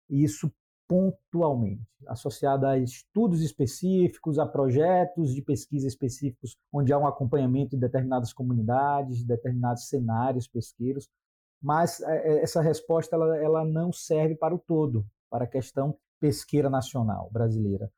isso 0.07 0.51
pontualmente, 0.87 1.81
associado 2.05 2.67
a 2.67 2.77
estudos 2.77 3.41
específicos, 3.41 4.37
a 4.37 4.45
projetos 4.45 5.33
de 5.33 5.41
pesquisa 5.41 5.87
específicos, 5.87 6.57
onde 6.71 6.93
há 6.93 6.99
um 6.99 7.07
acompanhamento 7.07 7.71
de 7.71 7.81
determinadas 7.81 8.33
comunidades, 8.33 9.17
de 9.17 9.25
determinados 9.25 9.87
cenários 9.87 10.47
pesqueiros, 10.47 11.09
mas 11.61 12.01
é, 12.01 12.39
é, 12.39 12.43
essa 12.43 12.61
resposta 12.61 13.15
ela, 13.15 13.37
ela 13.37 13.65
não 13.65 13.91
serve 13.91 14.35
para 14.35 14.55
o 14.55 14.59
todo, 14.59 15.05
para 15.29 15.45
a 15.45 15.47
questão 15.47 15.97
pesqueira 16.19 16.69
nacional 16.69 17.29
brasileira 17.31 17.91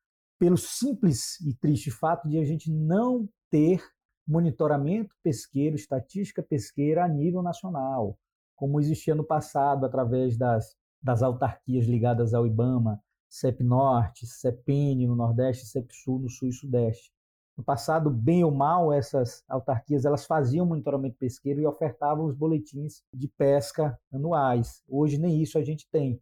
pelo 0.43 0.57
simples 0.57 1.39
e 1.39 1.53
triste 1.53 1.89
fato 1.89 2.27
de 2.27 2.37
a 2.37 2.43
gente 2.43 2.69
não 2.69 3.29
ter 3.49 3.81
monitoramento 4.27 5.15
pesqueiro, 5.23 5.77
estatística 5.77 6.43
pesqueira 6.43 7.05
a 7.05 7.07
nível 7.07 7.41
nacional, 7.41 8.19
como 8.53 8.77
existia 8.81 9.15
no 9.15 9.23
passado 9.23 9.85
através 9.85 10.37
das, 10.37 10.75
das 11.01 11.23
autarquias 11.23 11.85
ligadas 11.85 12.33
ao 12.33 12.45
IBAMA, 12.45 13.01
CEP 13.29 13.63
Norte, 13.63 14.27
CEPEN 14.27 15.07
no 15.07 15.15
Nordeste, 15.15 15.65
CEP 15.65 15.95
Sul 15.95 16.19
no 16.19 16.29
Sul 16.29 16.49
e 16.49 16.53
Sudeste. 16.53 17.12
No 17.55 17.63
passado, 17.63 18.09
bem 18.09 18.43
ou 18.43 18.51
mal, 18.51 18.91
essas 18.91 19.43
autarquias 19.47 20.05
elas 20.05 20.25
faziam 20.25 20.65
monitoramento 20.65 21.17
pesqueiro 21.17 21.61
e 21.61 21.67
ofertavam 21.67 22.25
os 22.25 22.35
boletins 22.35 23.03
de 23.13 23.27
pesca 23.27 23.97
anuais. 24.11 24.81
Hoje 24.87 25.19
nem 25.19 25.41
isso 25.41 25.57
a 25.57 25.63
gente 25.63 25.87
tem. 25.91 26.19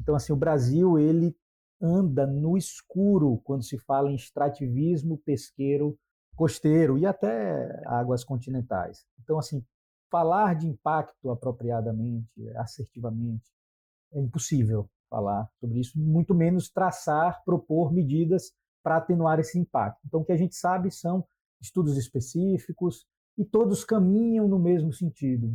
Então, 0.00 0.14
assim, 0.14 0.32
o 0.32 0.36
Brasil 0.36 0.98
ele 0.98 1.36
anda 1.80 2.26
no 2.26 2.56
escuro 2.56 3.38
quando 3.44 3.62
se 3.62 3.78
fala 3.78 4.10
em 4.10 4.14
extrativismo 4.14 5.18
pesqueiro 5.18 5.98
costeiro 6.34 6.96
e 6.96 7.04
até 7.04 7.82
águas 7.86 8.24
continentais. 8.24 9.04
Então, 9.22 9.38
assim, 9.38 9.62
falar 10.10 10.54
de 10.54 10.66
impacto 10.66 11.30
apropriadamente, 11.30 12.48
assertivamente, 12.56 13.44
é 14.12 14.20
impossível 14.20 14.88
falar 15.10 15.50
sobre 15.60 15.80
isso, 15.80 15.98
muito 15.98 16.34
menos 16.34 16.70
traçar, 16.70 17.42
propor 17.44 17.92
medidas 17.92 18.52
para 18.82 18.96
atenuar 18.96 19.38
esse 19.38 19.58
impacto. 19.58 20.00
Então, 20.06 20.20
o 20.20 20.24
que 20.24 20.32
a 20.32 20.36
gente 20.36 20.54
sabe 20.54 20.90
são 20.90 21.24
estudos 21.60 21.96
específicos 21.96 23.04
e 23.38 23.44
todos 23.44 23.84
caminham 23.84 24.48
no 24.48 24.58
mesmo 24.58 24.92
sentido, 24.92 25.50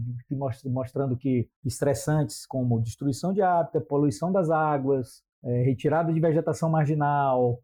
mostrando 0.65 1.17
que 1.17 1.47
estressantes 1.63 2.45
como 2.45 2.81
destruição 2.81 3.33
de 3.33 3.41
hábitat, 3.41 3.85
poluição 3.85 4.31
das 4.31 4.49
águas, 4.49 5.23
é, 5.43 5.61
retirada 5.63 6.11
de 6.11 6.19
vegetação 6.19 6.69
marginal, 6.69 7.59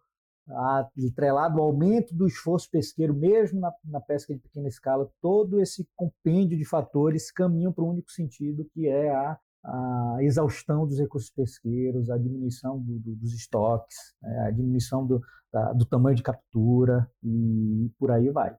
atrelado 1.07 1.59
ao 1.59 1.67
aumento 1.67 2.13
do 2.15 2.27
esforço 2.27 2.69
pesqueiro, 2.69 3.13
mesmo 3.13 3.59
na, 3.59 3.73
na, 3.85 4.01
pesca 4.01 4.33
de 4.33 4.39
pequena 4.39 4.67
escala, 4.67 5.09
todo 5.21 5.59
esse 5.59 5.87
compêndio 5.95 6.57
de 6.57 6.65
fatores 6.65 7.31
caminham 7.31 7.71
para 7.71 7.83
um 7.83 7.89
único 7.89 8.11
sentido, 8.11 8.67
que 8.73 8.87
é 8.87 9.09
a, 9.09 9.39
a 9.63 10.17
exaustão 10.21 10.85
dos 10.85 10.99
recursos 10.99 11.29
pesqueiros, 11.29 12.09
a 12.09 12.17
diminuição 12.17 12.79
do, 12.79 12.99
do, 12.99 13.15
dos 13.15 13.33
estoques, 13.33 13.97
né, 14.21 14.47
a 14.47 14.51
diminuição 14.51 15.05
do, 15.05 15.21
da, 15.51 15.73
do 15.73 15.85
tamanho 15.85 16.15
de 16.15 16.23
captura 16.23 17.09
e 17.23 17.91
por 17.97 18.11
aí 18.11 18.29
vai. 18.29 18.55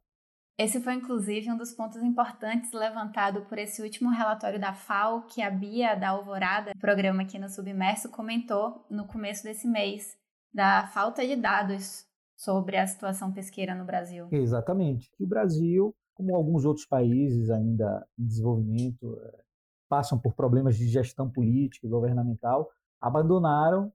Esse 0.59 0.81
foi, 0.81 0.95
inclusive, 0.95 1.51
um 1.51 1.57
dos 1.57 1.73
pontos 1.73 2.03
importantes 2.03 2.73
levantado 2.73 3.43
por 3.47 3.59
esse 3.59 3.83
último 3.83 4.11
relatório 4.11 4.61
da 4.61 4.75
FAO 4.75 5.23
que 5.23 5.41
a 5.41 5.51
Bia 5.51 5.95
da 5.95 6.11
Alvorada, 6.11 6.73
programa 6.79 7.23
aqui 7.23 7.39
no 7.39 7.49
Submerso, 7.49 8.11
comentou 8.11 8.85
no 8.91 9.07
começo 9.07 9.43
desse 9.43 9.67
mês, 9.67 10.15
da 10.53 10.87
falta 10.89 11.27
de 11.27 11.37
dados 11.37 12.05
sobre 12.37 12.77
a 12.77 12.87
situação 12.87 13.33
pesqueira 13.33 13.75
no 13.75 13.85
Brasil. 13.85 14.29
Exatamente. 14.31 15.11
O 15.19 15.27
Brasil, 15.27 15.95
como 16.15 16.37
alguns 16.37 16.65
outros 16.65 16.87
países 16.87 17.51
ainda 17.51 18.07
em 18.19 18.27
desenvolvimento, 18.27 19.19
eh, 19.21 19.43
passam 19.89 20.19
por 20.19 20.35
problemas 20.35 20.77
de 20.77 20.87
gestão 20.87 21.31
política 21.31 21.87
e 21.87 21.91
governamental, 21.91 22.69
abandonaram 23.01 23.93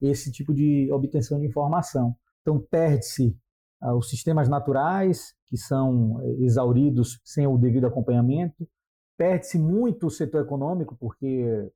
esse 0.00 0.30
tipo 0.30 0.52
de 0.52 0.90
obtenção 0.92 1.40
de 1.40 1.46
informação. 1.46 2.16
Então, 2.44 2.60
perde-se 2.60 3.34
ah, 3.80 3.94
os 3.94 4.10
sistemas 4.10 4.48
naturais, 4.50 5.34
que 5.46 5.56
são 5.56 6.20
eh, 6.20 6.44
exauridos 6.44 7.18
sem 7.24 7.46
o 7.46 7.56
devido 7.56 7.86
acompanhamento. 7.86 8.68
Perde-se 9.16 9.58
muito 9.58 10.06
o 10.06 10.10
setor 10.10 10.42
econômico, 10.42 10.94
porque 10.96 11.72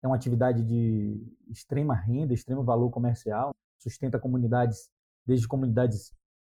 é 0.00 0.06
uma 0.06 0.14
atividade 0.14 0.62
de 0.62 1.20
extrema 1.48 1.94
renda, 1.94 2.32
extremo 2.32 2.62
valor 2.62 2.90
comercial, 2.90 3.52
sustenta 3.78 4.18
comunidades, 4.18 4.88
desde 5.26 5.48
comunidades 5.48 6.14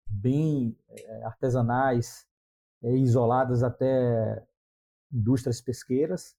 bem 0.05 0.77
eh, 0.89 1.23
artesanais, 1.23 2.27
eh, 2.83 2.97
isoladas 2.97 3.63
até 3.63 4.43
indústrias 5.09 5.61
pesqueiras. 5.61 6.35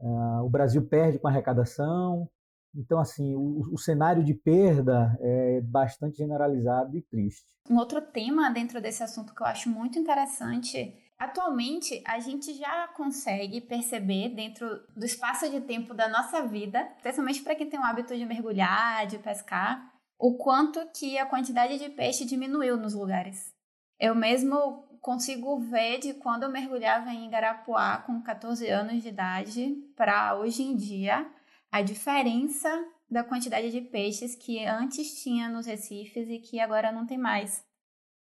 Ah, 0.00 0.42
o 0.44 0.48
Brasil 0.48 0.86
perde 0.86 1.18
com 1.18 1.26
arrecadação, 1.26 2.30
então, 2.74 2.98
assim, 2.98 3.34
o, 3.34 3.60
o, 3.72 3.78
cenário 3.78 4.24
de 4.24 4.34
perda 4.34 5.16
é 5.20 5.60
bastante 5.60 6.16
generalizado 6.16 6.96
e 6.96 7.02
triste. 7.02 7.44
Um 7.68 7.76
outro 7.76 8.00
tema 8.00 8.50
dentro 8.50 8.80
desse 8.80 9.02
assunto 9.02 9.34
que 9.34 9.42
eu 9.42 9.46
acho 9.46 9.68
muito 9.68 9.98
interessante. 9.98 10.94
Atualmente, 11.18 12.02
a 12.06 12.18
gente 12.18 12.54
já 12.54 12.88
consegue 12.88 13.60
perceber 13.60 14.30
dentro 14.30 14.68
do 14.96 15.04
espaço 15.04 15.48
de 15.50 15.60
tempo 15.60 15.92
da 15.94 16.08
nossa 16.08 16.46
vida, 16.46 16.90
especialmente 16.96 17.42
para 17.42 17.54
quem 17.54 17.68
tem 17.68 17.78
o 17.78 17.84
hábito 17.84 18.16
de 18.16 18.24
mergulhar, 18.24 19.06
de 19.06 19.18
pescar, 19.18 19.92
o 20.18 20.36
quanto 20.36 20.80
que 20.96 21.18
a 21.18 21.26
quantidade 21.26 21.78
de 21.78 21.90
peixe 21.90 22.24
diminuiu 22.24 22.76
nos 22.76 22.94
lugares. 22.94 23.52
Eu 24.00 24.14
mesmo 24.14 24.88
consigo 25.00 25.58
ver 25.60 25.98
de 25.98 26.14
quando 26.14 26.44
eu 26.44 26.50
mergulhava 26.50 27.10
em 27.10 27.26
Igarapuá 27.26 27.98
com 27.98 28.22
14 28.22 28.68
anos 28.68 29.02
de 29.02 29.08
idade 29.08 29.74
para 29.94 30.36
hoje 30.36 30.62
em 30.62 30.74
dia 30.74 31.28
a 31.72 31.80
diferença 31.80 32.68
da 33.10 33.24
quantidade 33.24 33.70
de 33.70 33.80
peixes 33.80 34.36
que 34.36 34.64
antes 34.66 35.22
tinha 35.22 35.48
nos 35.48 35.66
recifes 35.66 36.28
e 36.28 36.38
que 36.38 36.60
agora 36.60 36.92
não 36.92 37.06
tem 37.06 37.16
mais. 37.16 37.64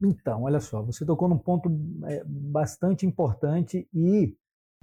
Então, 0.01 0.43
olha 0.45 0.61
só, 0.61 0.83
você 0.83 1.05
tocou 1.05 1.29
num 1.29 1.39
ponto 1.39 1.69
é, 2.07 2.23
bastante 2.25 3.05
importante 3.05 3.89
e 3.93 4.37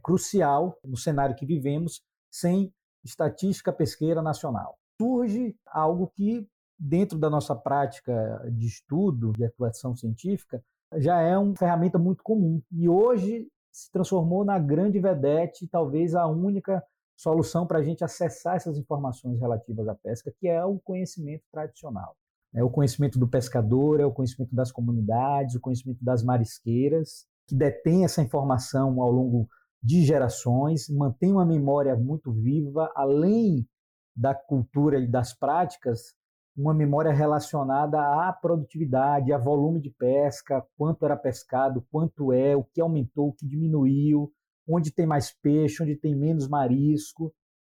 crucial 0.03 0.77
no 0.83 0.97
cenário 0.97 1.35
que 1.35 1.45
vivemos 1.45 2.01
sem 2.29 2.73
estatística 3.03 3.71
pesqueira 3.71 4.21
nacional. 4.21 4.77
Surge 4.99 5.55
algo 5.65 6.11
que, 6.15 6.47
dentro 6.77 7.17
da 7.17 7.29
nossa 7.29 7.55
prática 7.55 8.13
de 8.51 8.67
estudo, 8.67 9.31
de 9.33 9.45
atuação 9.45 9.95
científica, 9.95 10.63
já 10.97 11.21
é 11.21 11.37
uma 11.37 11.55
ferramenta 11.55 11.97
muito 11.97 12.23
comum 12.23 12.61
e 12.71 12.89
hoje 12.89 13.47
se 13.71 13.89
transformou 13.91 14.43
na 14.43 14.59
grande 14.59 14.99
vedete, 14.99 15.67
talvez 15.67 16.13
a 16.15 16.27
única 16.27 16.83
solução 17.21 17.67
para 17.67 17.77
a 17.77 17.83
gente 17.83 18.03
acessar 18.03 18.55
essas 18.55 18.77
informações 18.77 19.39
relativas 19.39 19.87
à 19.87 19.93
pesca, 19.93 20.33
que 20.39 20.47
é 20.47 20.65
o 20.65 20.79
conhecimento 20.79 21.43
tradicional. 21.51 22.15
É 22.53 22.63
o 22.63 22.69
conhecimento 22.69 23.19
do 23.19 23.27
pescador, 23.27 23.99
é 23.99 24.05
o 24.05 24.11
conhecimento 24.11 24.55
das 24.55 24.71
comunidades, 24.71 25.55
o 25.55 25.61
conhecimento 25.61 26.03
das 26.03 26.23
marisqueiras, 26.23 27.27
que 27.47 27.55
detém 27.55 28.03
essa 28.03 28.21
informação 28.21 28.99
ao 29.01 29.11
longo 29.11 29.47
de 29.81 30.03
gerações, 30.03 30.89
mantém 30.89 31.31
uma 31.31 31.45
memória 31.45 31.95
muito 31.95 32.31
viva, 32.31 32.91
além 32.95 33.67
da 34.15 34.33
cultura 34.33 34.99
e 34.99 35.07
das 35.07 35.33
práticas, 35.33 36.15
uma 36.57 36.73
memória 36.73 37.13
relacionada 37.13 37.99
à 37.99 38.33
produtividade, 38.33 39.31
a 39.31 39.37
volume 39.37 39.79
de 39.79 39.91
pesca, 39.91 40.65
quanto 40.75 41.05
era 41.05 41.15
pescado, 41.15 41.85
quanto 41.91 42.33
é, 42.33 42.55
o 42.55 42.63
que 42.63 42.81
aumentou, 42.81 43.29
o 43.29 43.33
que 43.33 43.47
diminuiu, 43.47 44.31
onde 44.73 44.91
tem 44.91 45.05
mais 45.05 45.31
peixe, 45.31 45.81
onde 45.81 45.95
tem 45.95 46.15
menos 46.15 46.47
marisco. 46.47 47.33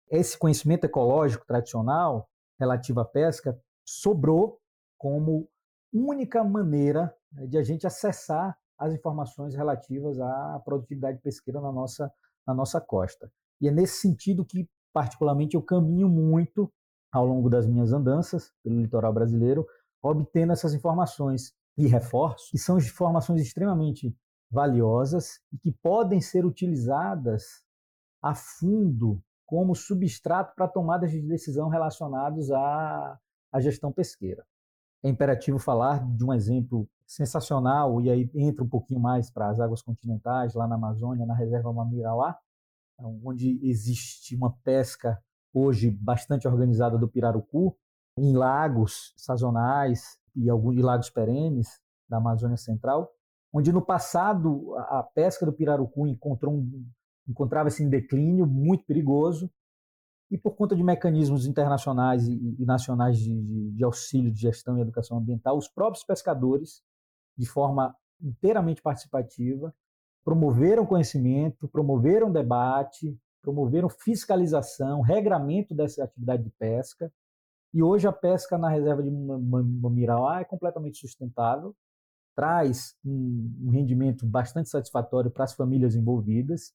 Esse 0.10 0.38
conhecimento 0.38 0.86
ecológico 0.86 1.46
tradicional 1.46 2.30
relativo 2.60 3.00
à 3.00 3.06
pesca 3.06 3.60
sobrou 3.86 4.60
como 4.98 5.48
única 5.94 6.44
maneira 6.44 7.13
né, 7.32 7.46
de 7.48 7.58
a 7.58 7.63
gente 7.63 7.86
acessar 7.86 8.58
as 8.77 8.94
informações 8.94 9.56
relativas 9.56 10.20
à 10.20 10.62
produtividade 10.63 11.20
pesqueira 11.20 11.60
na 11.60 11.72
nossa, 11.72 12.12
na 12.46 12.54
nossa 12.54 12.80
costa. 12.80 13.32
E 13.60 13.68
é 13.68 13.72
nesse 13.72 14.01
sentido 14.01 14.46
que, 14.46 14.70
particularmente, 14.94 15.56
eu 15.56 15.62
caminho 15.62 16.08
muito 16.08 16.72
ao 17.12 17.25
longo 17.25 17.50
das 17.50 17.66
minhas 17.66 17.92
andanças 17.92 18.54
pelo 18.63 18.80
litoral 18.80 19.13
brasileiro, 19.13 19.66
obtendo 20.01 20.54
essas 20.54 20.74
informações. 20.74 21.54
e 21.77 21.86
reforço, 21.86 22.50
que 22.50 22.58
são 22.58 22.80
informações 22.80 23.39
extremamente 23.39 24.16
valiosas 24.50 25.39
e 25.51 25.58
que 25.58 25.72
podem 25.72 26.22
ser 26.22 26.46
utilizadas 26.46 27.63
a 28.22 28.34
fundo 28.34 29.22
como 29.46 29.75
substrato 29.75 30.54
para 30.56 30.68
tomadas 30.68 31.12
de 31.12 31.22
decisão 31.22 31.70
relacionados 31.70 32.51
à, 32.51 33.18
à 33.51 33.60
gestão 33.62 33.92
pesqueira. 33.92 34.46
É 35.04 35.10
imperativo 35.10 35.58
falar 35.58 36.06
de 36.06 36.25
um 36.25 36.34
exemplo 36.34 36.89
sensacional, 37.06 38.01
e 38.01 38.10
aí 38.10 38.30
entra 38.36 38.63
um 38.63 38.68
pouquinho 38.68 39.00
mais 39.00 39.32
para 39.32 39.50
as 39.50 39.60
águas 39.60 39.82
continentais, 39.82 40.54
lá 40.54 40.68
na 40.68 40.75
Amazônia, 40.75 41.25
na 41.25 41.36
reserva 41.36 41.72
Mamirauá, 41.72 42.38
onde 43.24 43.60
existe 43.63 44.36
uma 44.36 44.51
pesca 44.63 45.18
hoje 45.54 45.89
bastante 45.89 46.48
organizada 46.48 46.98
do 46.98 47.08
pirarucu, 47.08 47.77
em 48.18 48.36
lagos 48.36 49.13
sazonais 49.16 50.20
e 50.36 50.50
alguns 50.50 50.75
lagos 50.77 51.10
perenes 51.10 51.80
da 52.10 52.18
Amazônia 52.18 52.58
Central, 52.58 53.10
onde 53.54 53.72
no 53.72 53.82
passado 53.82 54.75
a 54.77 55.04
pesca 55.04 55.46
do 55.46 55.54
pirarucu 55.54 56.06
um, 56.06 56.86
encontrava-se 57.27 57.84
em 57.84 57.89
declínio 57.89 58.46
muito 58.46 58.86
perigoso 58.86 59.50
e 60.30 60.38
por 60.38 60.56
conta 60.56 60.75
de 60.75 60.84
mecanismos 60.84 61.46
internacionais 61.46 62.27
e, 62.27 62.56
e 62.60 62.66
nacionais 62.66 63.18
de, 63.18 63.34
de, 63.42 63.72
de, 63.72 63.84
auxílio 63.84 64.32
de 64.32 64.39
gestão 64.39 64.77
e 64.77 64.82
educação 64.82 65.18
ambiental, 65.18 65.58
os 65.58 65.68
próprios 65.68 66.04
pescadores, 66.04 66.82
de 67.38 67.46
forma 67.46 67.96
inteiramente 68.22 68.82
participativa, 68.82 69.74
promoveram 70.25 70.86
conhecimento, 70.86 71.68
promoveram 71.70 72.32
debate, 72.32 73.18
promoveram 73.42 73.88
fiscalização, 73.88 75.01
regramento 75.01 75.74
dessa 75.74 76.04
atividade 76.04 76.44
de 76.44 76.50
pesca. 76.50 77.12
E 77.74 77.82
hoje 77.82 78.08
a 78.08 78.12
pesca 78.12 78.58
na 78.58 78.70
reserva 78.70 79.01
de 79.01 79.10
Mamirauá 79.10 80.42
é 80.42 80.44
completamente 80.44 80.98
sustentável, 80.98 81.74
traz 82.38 82.96
um, 83.03 83.51
um 83.63 83.70
rendimento 83.72 84.24
bastante 84.27 84.70
satisfatório 84.70 85.32
para 85.32 85.44
as 85.44 85.56
famílias 85.56 85.96
envolvidas 85.96 86.72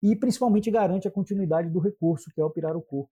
e 0.00 0.14
principalmente 0.14 0.70
garante 0.70 1.08
a 1.08 1.10
continuidade 1.10 1.68
do 1.68 1.80
recurso, 1.80 2.30
que 2.32 2.40
é 2.40 2.44
o 2.44 2.50
pirarucu. 2.50 3.10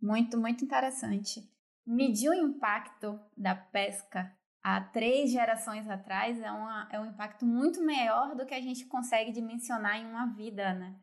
Muito, 0.00 0.40
muito 0.40 0.64
interessante. 0.64 1.46
Medir 1.86 2.30
o 2.30 2.34
impacto 2.34 3.20
da 3.36 3.54
pesca 3.54 4.34
há 4.62 4.80
três 4.80 5.30
gerações 5.30 5.86
atrás 5.90 6.40
é, 6.40 6.50
uma, 6.50 6.88
é 6.90 6.98
um 6.98 7.04
impacto 7.04 7.44
muito 7.44 7.84
maior 7.84 8.34
do 8.34 8.46
que 8.46 8.54
a 8.54 8.60
gente 8.60 8.86
consegue 8.86 9.30
dimensionar 9.30 9.96
em 9.98 10.06
uma 10.06 10.26
vida, 10.34 10.72
né? 10.72 10.96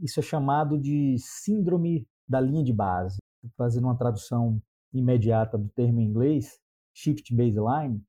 Isso 0.00 0.20
é 0.20 0.22
chamado 0.22 0.80
de 0.80 1.16
síndrome 1.18 2.08
da 2.26 2.40
linha 2.40 2.64
de 2.64 2.72
base. 2.72 3.18
Fazendo 3.58 3.84
uma 3.84 3.96
tradução 3.96 4.58
imediata 4.90 5.58
do 5.58 5.68
termo 5.68 6.00
em 6.00 6.04
inglês, 6.04 6.58
shift 6.94 7.34
baseline, 7.34 8.02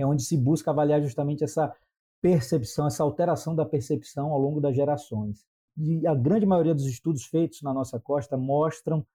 é 0.00 0.06
onde 0.06 0.22
se 0.22 0.36
busca 0.36 0.70
avaliar 0.70 1.02
justamente 1.02 1.44
essa 1.44 1.74
percepção, 2.20 2.86
essa 2.86 3.02
alteração 3.02 3.54
da 3.54 3.64
percepção 3.64 4.30
ao 4.32 4.38
longo 4.38 4.60
das 4.60 4.74
gerações. 4.74 5.44
E 5.76 6.06
a 6.06 6.14
grande 6.14 6.44
maioria 6.44 6.74
dos 6.74 6.86
estudos 6.86 7.24
feitos 7.24 7.62
na 7.62 7.72
nossa 7.72 7.98
costa 7.98 8.36
mostram, 8.36 9.06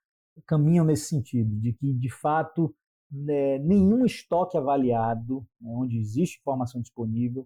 caminham 0.45 0.85
nesse 0.85 1.09
sentido, 1.09 1.55
de 1.59 1.73
que, 1.73 1.93
de 1.93 2.09
fato, 2.09 2.73
né, 3.11 3.59
nenhum 3.59 4.05
estoque 4.05 4.57
avaliado, 4.57 5.45
né, 5.61 5.71
onde 5.75 5.97
existe 5.97 6.39
informação 6.39 6.81
disponível, 6.81 7.43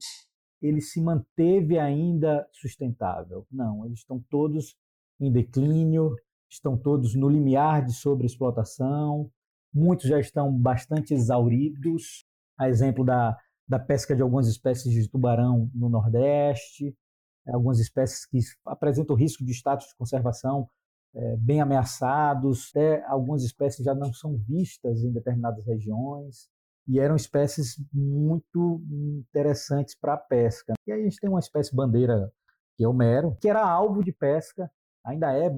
ele 0.62 0.82
se 0.82 1.02
manteve 1.02 1.78
ainda 1.78 2.48
sustentável. 2.52 3.46
Não, 3.52 3.86
eles 3.86 4.00
estão 4.00 4.24
todos 4.30 4.76
em 5.20 5.32
declínio, 5.32 6.16
estão 6.50 6.78
todos 6.78 7.16
no 7.16 7.30
limiar 7.30 7.86
de 7.86 7.94
sobreexplotação, 7.94 9.30
muitos 9.74 10.08
já 10.08 10.20
estão 10.20 10.52
bastante 10.52 11.14
exauridos, 11.14 12.26
a 12.60 12.68
exemplo 12.70 13.06
da 13.06 13.38
da 13.70 13.78
pesca 13.78 14.16
de 14.16 14.22
algumas 14.24 14.48
espécies 14.48 14.92
de 14.92 15.08
tubarão 15.08 15.70
no 15.76 15.90
Nordeste, 15.90 16.98
algumas 17.48 17.80
espécies 17.80 18.26
que 18.26 18.40
apresentam 18.66 19.16
risco 19.16 19.46
de 19.46 19.52
status 19.52 19.88
de 19.88 19.96
conservação 19.96 20.68
é, 21.14 21.38
bem 21.38 21.62
ameaçados, 21.62 22.72
até 22.72 23.04
algumas 23.06 23.44
espécies 23.44 23.86
já 23.86 23.94
não 23.94 24.12
são 24.12 24.38
vistas 24.38 25.04
em 25.04 25.12
determinadas 25.12 25.64
regiões, 25.66 26.50
e 26.88 27.00
eram 27.00 27.16
espécies 27.16 27.76
muito 27.94 28.82
interessantes 28.92 29.96
para 29.96 30.16
a 30.16 30.18
pesca. 30.18 30.74
E 30.88 30.92
aí 30.92 31.02
a 31.02 31.04
gente 31.04 31.20
tem 31.20 31.30
uma 31.30 31.40
espécie 31.40 31.76
bandeira, 31.76 32.32
que 32.76 32.84
é 32.84 32.88
o 32.88 32.94
mero, 32.94 33.38
que 33.40 33.48
era 33.48 33.64
alvo 33.64 34.04
de 34.04 34.12
pesca, 34.12 34.72
ainda 35.06 35.32
é, 35.38 35.52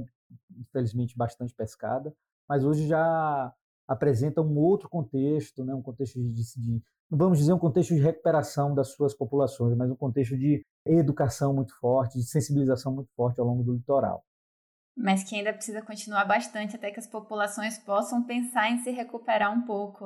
infelizmente, 0.58 1.18
bastante 1.18 1.54
pescada, 1.54 2.14
mas 2.48 2.66
hoje 2.66 2.88
já 2.88 3.54
apresenta 3.92 4.42
um 4.42 4.58
outro 4.58 4.88
contexto, 4.88 5.66
né? 5.66 5.76
um 5.76 5.82
contexto 5.82 6.18
de, 6.18 6.32
de 6.32 6.82
vamos 7.10 7.40
dizer, 7.40 7.52
um 7.52 7.60
contexto 7.60 7.94
de 7.94 8.00
recuperação 8.00 8.74
das 8.74 8.94
suas 8.94 9.14
populações, 9.14 9.76
mas 9.76 9.92
um 9.92 9.96
contexto 9.96 10.38
de 10.38 10.66
educação 10.86 11.54
muito 11.54 11.78
forte, 11.78 12.18
de 12.18 12.24
sensibilização 12.24 12.94
muito 12.94 13.12
forte 13.14 13.40
ao 13.40 13.46
longo 13.46 13.64
do 13.64 13.74
litoral. 13.74 14.24
Mas 14.96 15.24
que 15.24 15.36
ainda 15.36 15.54
precisa 15.54 15.82
continuar 15.82 16.26
bastante 16.26 16.76
até 16.76 16.90
que 16.90 17.00
as 17.00 17.08
populações 17.08 17.78
possam 17.80 18.24
pensar 18.24 18.72
em 18.72 18.78
se 18.80 18.92
recuperar 18.92 19.54
um 19.54 19.66
pouco. 19.66 20.06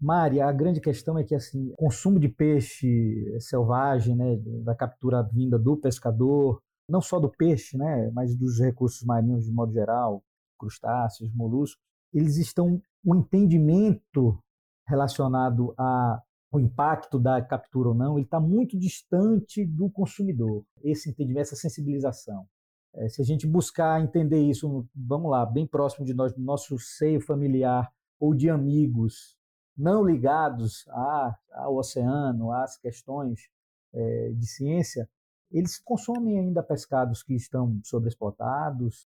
Mari, 0.00 0.40
a 0.40 0.52
grande 0.52 0.80
questão 0.80 1.18
é 1.18 1.24
que 1.24 1.34
assim, 1.34 1.70
o 1.72 1.76
consumo 1.76 2.20
de 2.20 2.28
peixe 2.28 3.38
selvagem, 3.40 4.14
né, 4.14 4.36
da 4.62 4.74
captura 4.74 5.22
vinda 5.22 5.58
do 5.58 5.76
pescador, 5.76 6.60
não 6.88 7.00
só 7.00 7.18
do 7.18 7.30
peixe, 7.30 7.76
né, 7.76 8.10
mas 8.12 8.36
dos 8.36 8.60
recursos 8.60 9.02
marinhos 9.04 9.44
de 9.44 9.52
modo 9.52 9.72
geral, 9.72 10.22
crustáceos, 10.58 11.32
moluscos, 11.34 11.82
eles 12.14 12.36
estão 12.36 12.80
o 13.04 13.14
entendimento 13.14 14.38
relacionado 14.86 15.74
ao 15.76 16.60
impacto 16.60 17.18
da 17.18 17.42
captura 17.42 17.88
ou 17.88 17.94
não, 17.94 18.16
ele 18.16 18.24
está 18.24 18.38
muito 18.38 18.78
distante 18.78 19.64
do 19.64 19.90
consumidor, 19.90 20.64
esse 20.82 21.10
entendimento, 21.10 21.42
essa 21.42 21.56
sensibilização. 21.56 22.46
É, 22.94 23.08
se 23.08 23.20
a 23.20 23.24
gente 23.24 23.46
buscar 23.46 24.00
entender 24.00 24.40
isso, 24.40 24.86
vamos 24.94 25.30
lá, 25.30 25.44
bem 25.44 25.66
próximo 25.66 26.06
de 26.06 26.14
nós, 26.14 26.32
do 26.32 26.40
nosso 26.40 26.78
seio 26.78 27.20
familiar 27.20 27.92
ou 28.20 28.32
de 28.34 28.48
amigos 28.48 29.36
não 29.76 30.04
ligados 30.04 30.86
a, 30.88 31.36
ao 31.52 31.76
oceano, 31.76 32.52
às 32.52 32.76
questões 32.76 33.48
é, 33.92 34.30
de 34.30 34.46
ciência, 34.46 35.08
eles 35.50 35.78
consomem 35.78 36.38
ainda 36.38 36.62
pescados 36.62 37.22
que 37.22 37.34
estão 37.34 37.80
sobreexplotados, 37.82 39.08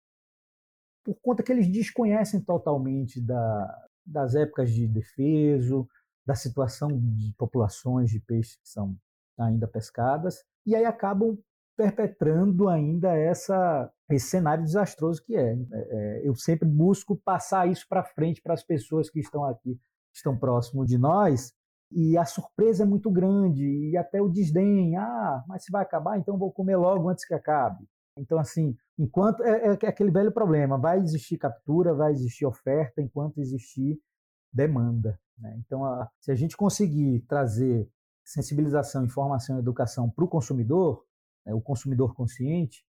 por 1.05 1.17
conta 1.21 1.43
que 1.43 1.53
eles 1.53 1.69
desconhecem 1.69 2.41
totalmente 2.41 3.21
da, 3.21 3.89
das 4.05 4.35
épocas 4.35 4.71
de 4.71 4.87
defeso, 4.87 5.89
da 6.27 6.35
situação 6.35 6.89
de 6.89 7.35
populações 7.37 8.11
de 8.11 8.21
peixes 8.21 8.57
que 8.57 8.69
são 8.69 8.97
ainda 9.39 9.67
pescadas, 9.67 10.45
e 10.67 10.75
aí 10.75 10.85
acabam 10.85 11.39
perpetrando 11.77 12.69
ainda 12.69 13.17
essa, 13.17 13.91
esse 14.11 14.27
cenário 14.27 14.63
desastroso 14.63 15.23
que 15.25 15.35
é. 15.35 15.57
é 15.73 16.21
eu 16.23 16.35
sempre 16.35 16.69
busco 16.69 17.17
passar 17.17 17.69
isso 17.69 17.87
para 17.89 18.05
frente 18.05 18.43
para 18.43 18.53
as 18.53 18.63
pessoas 18.63 19.09
que 19.09 19.19
estão 19.19 19.45
aqui, 19.45 19.75
que 20.13 20.17
estão 20.17 20.37
próximo 20.37 20.85
de 20.85 20.99
nós, 20.99 21.55
e 21.91 22.17
a 22.17 22.25
surpresa 22.25 22.85
é 22.85 22.87
muito 22.87 23.11
grande, 23.11 23.65
e 23.65 23.97
até 23.97 24.21
o 24.21 24.29
desdém, 24.29 24.97
ah, 24.97 25.43
mas 25.49 25.65
se 25.65 25.73
vai 25.73 25.83
acabar, 25.83 26.19
então 26.19 26.39
vou 26.39 26.53
comer 26.53 26.77
logo 26.77 27.09
antes 27.09 27.25
que 27.25 27.35
acabe. 27.35 27.85
Então, 28.17 28.39
assim, 28.39 28.77
enquanto 28.99 29.43
é, 29.43 29.67
é, 29.67 29.87
aquele 29.87 30.11
velho 30.11 30.33
problema, 30.33 30.79
vai 30.79 30.99
existir 30.99 31.39
captura, 31.39 31.95
vai 31.95 32.13
existir 32.13 32.45
oferta, 32.45 33.01
enquanto 33.01 33.39
existir 33.39 33.99
demanda. 34.53 35.19
Né? 35.39 35.57
Então, 35.65 35.85
a, 35.85 36.09
se 36.21 36.31
a 36.31 36.35
gente 36.35 36.57
conseguir 36.57 37.21
trazer 37.29 37.89
sensibilização, 38.25 39.05
informação 39.05 39.57
e 39.57 39.61
educação 39.61 40.11
para 40.11 40.25
o 40.25 40.29
consumidor, 40.29 41.05
né, 41.45 41.55
o 41.55 41.61
consumidor 41.61 42.15
consciente, 42.15 42.85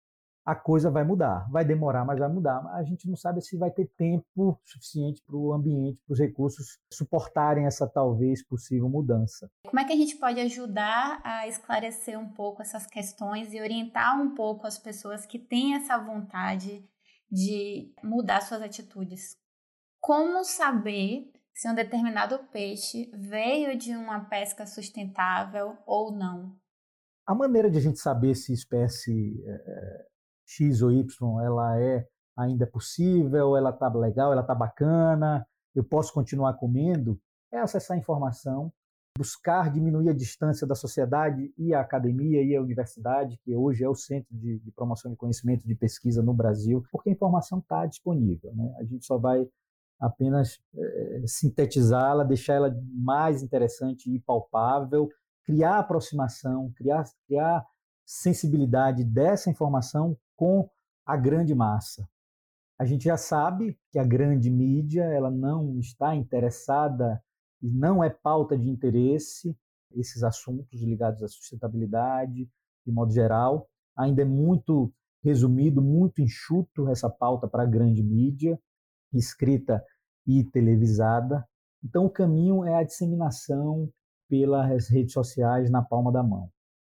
a 0.45 0.55
coisa 0.55 0.91
vai 0.91 1.05
mudar. 1.05 1.47
Vai 1.51 1.65
demorar, 1.65 2.05
mas 2.05 2.19
vai 2.19 2.29
mudar. 2.29 2.65
A 2.75 2.83
gente 2.83 3.09
não 3.09 3.17
sabe 3.17 3.41
se 3.41 3.57
vai 3.57 3.71
ter 3.71 3.87
tempo 3.97 4.59
suficiente 4.65 5.23
para 5.27 5.37
o 5.37 5.53
ambiente, 5.53 6.01
para 6.07 6.15
os 6.15 6.19
recursos 6.19 6.79
suportarem 6.93 7.67
essa 7.67 7.87
talvez 7.87 8.45
possível 8.45 8.89
mudança. 8.89 9.51
Como 9.67 9.81
é 9.81 9.85
que 9.85 9.93
a 9.93 9.97
gente 9.97 10.17
pode 10.17 10.41
ajudar 10.41 11.21
a 11.25 11.47
esclarecer 11.47 12.19
um 12.19 12.33
pouco 12.33 12.63
essas 12.63 12.87
questões 12.87 13.53
e 13.53 13.61
orientar 13.61 14.21
um 14.21 14.35
pouco 14.35 14.67
as 14.67 14.79
pessoas 14.79 15.27
que 15.27 15.39
têm 15.39 15.75
essa 15.75 15.99
vontade 15.99 16.85
de 17.31 17.93
mudar 18.03 18.41
suas 18.41 18.63
atitudes? 18.63 19.37
Como 20.01 20.43
saber 20.45 21.31
se 21.55 21.69
um 21.69 21.75
determinado 21.75 22.39
peixe 22.51 23.11
veio 23.13 23.77
de 23.77 23.95
uma 23.95 24.25
pesca 24.25 24.67
sustentável 24.67 25.77
ou 25.87 26.11
não? 26.11 26.57
A 27.27 27.35
maneira 27.35 27.71
de 27.71 27.79
a 27.79 27.81
gente 27.81 27.99
saber 27.99 28.35
se 28.35 28.53
espécie 28.53 29.45
é, 29.47 30.07
X 30.51 30.83
ou 30.83 30.91
Y 30.91 31.41
ela 31.45 31.81
é 31.81 32.07
ainda 32.37 32.67
possível, 32.67 33.57
ela 33.57 33.71
está 33.71 33.89
legal, 33.89 34.33
ela 34.33 34.41
está 34.41 34.55
bacana, 34.55 35.47
eu 35.75 35.85
posso 35.85 36.13
continuar 36.13 36.55
comendo, 36.55 37.21
é 37.53 37.59
acessar 37.59 37.97
a 37.97 38.01
informação, 38.01 38.73
buscar 39.17 39.71
diminuir 39.71 40.09
a 40.09 40.15
distância 40.15 40.67
da 40.67 40.75
sociedade 40.75 41.53
e 41.57 41.73
a 41.73 41.81
academia 41.81 42.43
e 42.43 42.57
a 42.57 42.63
universidade, 42.63 43.39
que 43.45 43.55
hoje 43.55 43.85
é 43.85 43.89
o 43.89 43.95
centro 43.95 44.35
de, 44.37 44.59
de 44.59 44.73
promoção 44.73 45.11
de 45.11 45.17
conhecimento 45.17 45.67
de 45.67 45.75
pesquisa 45.75 46.23
no 46.23 46.35
Brasil, 46.35 46.83
porque 46.91 47.11
a 47.11 47.13
informação 47.13 47.59
está 47.59 47.87
disponível. 47.87 48.53
Né? 48.55 48.75
A 48.79 48.85
gente 48.85 49.05
só 49.05 49.19
vai 49.19 49.47
apenas 50.01 50.59
é, 50.75 51.23
sintetizá-la, 51.27 52.25
deixar 52.25 52.55
ela 52.55 52.75
mais 52.93 53.43
interessante 53.43 54.11
e 54.11 54.19
palpável, 54.19 55.09
criar 55.45 55.79
aproximação, 55.79 56.73
criar, 56.75 57.05
criar 57.27 57.65
sensibilidade 58.07 59.05
dessa 59.05 59.51
informação 59.51 60.17
com 60.41 60.67
a 61.05 61.19
grande 61.19 61.55
massa. 61.55 62.09
A 62.79 62.87
gente 62.87 63.05
já 63.05 63.19
sabe 63.19 63.79
que 63.93 63.99
a 63.99 64.05
grande 64.05 64.49
mídia 64.49 65.03
ela 65.03 65.31
não 65.31 65.79
está 65.79 66.17
interessada 66.17 67.23
e 67.61 67.69
não 67.69 68.03
é 68.03 68.09
pauta 68.09 68.57
de 68.57 68.71
interesse 68.71 69.55
esses 69.95 70.23
assuntos 70.23 70.81
ligados 70.81 71.23
à 71.23 71.29
sustentabilidade, 71.29 72.49
de 72.87 72.91
modo 72.91 73.13
geral. 73.13 73.69
Ainda 73.95 74.23
é 74.23 74.25
muito 74.25 74.91
resumido, 75.23 75.83
muito 75.83 76.23
enxuto 76.23 76.89
essa 76.89 77.11
pauta 77.11 77.47
para 77.47 77.65
a 77.65 77.67
grande 77.67 78.03
mídia, 78.03 78.59
escrita 79.13 79.85
e 80.27 80.43
televisada. 80.43 81.47
Então, 81.85 82.07
o 82.07 82.11
caminho 82.11 82.65
é 82.65 82.77
a 82.77 82.83
disseminação 82.83 83.93
pelas 84.27 84.89
redes 84.89 85.13
sociais 85.13 85.71
na 85.71 85.83
palma 85.83 86.11
da 86.11 86.23
mão. 86.23 86.51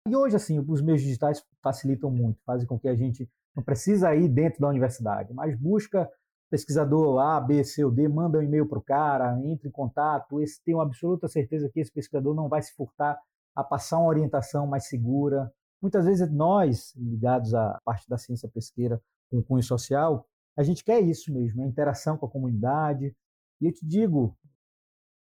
E 0.08 0.16
hoje, 0.16 0.34
assim, 0.34 0.58
os 0.58 0.82
meios 0.82 1.00
digitais 1.00 1.44
facilitam 1.62 2.10
muito, 2.10 2.40
fazem 2.44 2.66
com 2.66 2.76
que 2.76 2.88
a 2.88 2.96
gente 2.96 3.30
não 3.56 3.62
precisa 3.62 4.14
ir 4.14 4.28
dentro 4.28 4.60
da 4.60 4.68
universidade, 4.68 5.32
mas 5.32 5.58
busca 5.58 6.08
pesquisador 6.50 7.18
A, 7.18 7.40
B, 7.40 7.64
C 7.64 7.84
ou 7.84 7.90
D, 7.90 8.06
manda 8.06 8.38
um 8.38 8.42
e-mail 8.42 8.68
para 8.68 8.78
o 8.78 8.82
cara, 8.82 9.36
entre 9.44 9.68
em 9.68 9.72
contato, 9.72 10.40
esse 10.40 10.60
uma 10.68 10.84
absoluta 10.84 11.26
certeza 11.26 11.68
que 11.68 11.80
esse 11.80 11.90
pesquisador 11.90 12.34
não 12.34 12.48
vai 12.48 12.62
se 12.62 12.72
furtar 12.74 13.18
a 13.54 13.64
passar 13.64 13.98
uma 13.98 14.08
orientação 14.08 14.66
mais 14.66 14.86
segura. 14.86 15.50
Muitas 15.80 16.04
vezes 16.04 16.30
nós, 16.30 16.94
ligados 16.94 17.54
à 17.54 17.80
parte 17.84 18.08
da 18.08 18.18
ciência 18.18 18.48
pesqueira 18.48 19.00
com 19.30 19.42
cunho 19.42 19.62
social, 19.62 20.26
a 20.56 20.62
gente 20.62 20.84
quer 20.84 21.00
isso 21.00 21.32
mesmo, 21.32 21.62
a 21.62 21.66
interação 21.66 22.16
com 22.16 22.26
a 22.26 22.30
comunidade. 22.30 23.14
E 23.60 23.66
eu 23.66 23.72
te 23.72 23.84
digo 23.84 24.36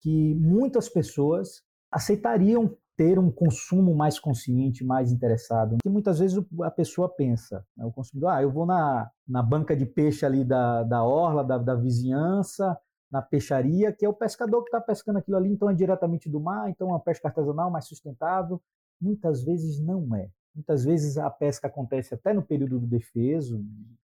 que 0.00 0.34
muitas 0.34 0.88
pessoas 0.88 1.62
aceitariam 1.90 2.76
ter 2.96 3.18
um 3.18 3.30
consumo 3.30 3.94
mais 3.94 4.18
consciente, 4.18 4.84
mais 4.84 5.12
interessado. 5.12 5.76
Que 5.82 5.88
muitas 5.88 6.18
vezes 6.18 6.42
a 6.62 6.70
pessoa 6.70 7.08
pensa, 7.08 7.64
né, 7.76 7.84
o 7.84 7.92
consumidor, 7.92 8.30
ah, 8.30 8.42
eu 8.42 8.50
vou 8.50 8.64
na, 8.64 9.10
na 9.28 9.42
banca 9.42 9.76
de 9.76 9.84
peixe 9.84 10.24
ali 10.24 10.44
da, 10.44 10.82
da 10.82 11.04
orla, 11.04 11.44
da, 11.44 11.58
da 11.58 11.74
vizinhança, 11.74 12.76
na 13.10 13.20
peixaria, 13.22 13.92
que 13.92 14.04
é 14.04 14.08
o 14.08 14.14
pescador 14.14 14.62
que 14.62 14.68
está 14.68 14.80
pescando 14.80 15.18
aquilo 15.18 15.36
ali, 15.36 15.50
então 15.50 15.70
é 15.70 15.74
diretamente 15.74 16.28
do 16.28 16.40
mar, 16.40 16.70
então 16.70 16.88
é 16.88 16.90
uma 16.92 17.00
pesca 17.00 17.28
artesanal 17.28 17.70
mais 17.70 17.86
sustentável. 17.86 18.60
Muitas 19.00 19.44
vezes 19.44 19.78
não 19.80 20.14
é. 20.16 20.30
Muitas 20.54 20.84
vezes 20.84 21.18
a 21.18 21.28
pesca 21.28 21.66
acontece 21.66 22.14
até 22.14 22.32
no 22.32 22.42
período 22.42 22.80
do 22.80 22.86
defeso 22.86 23.62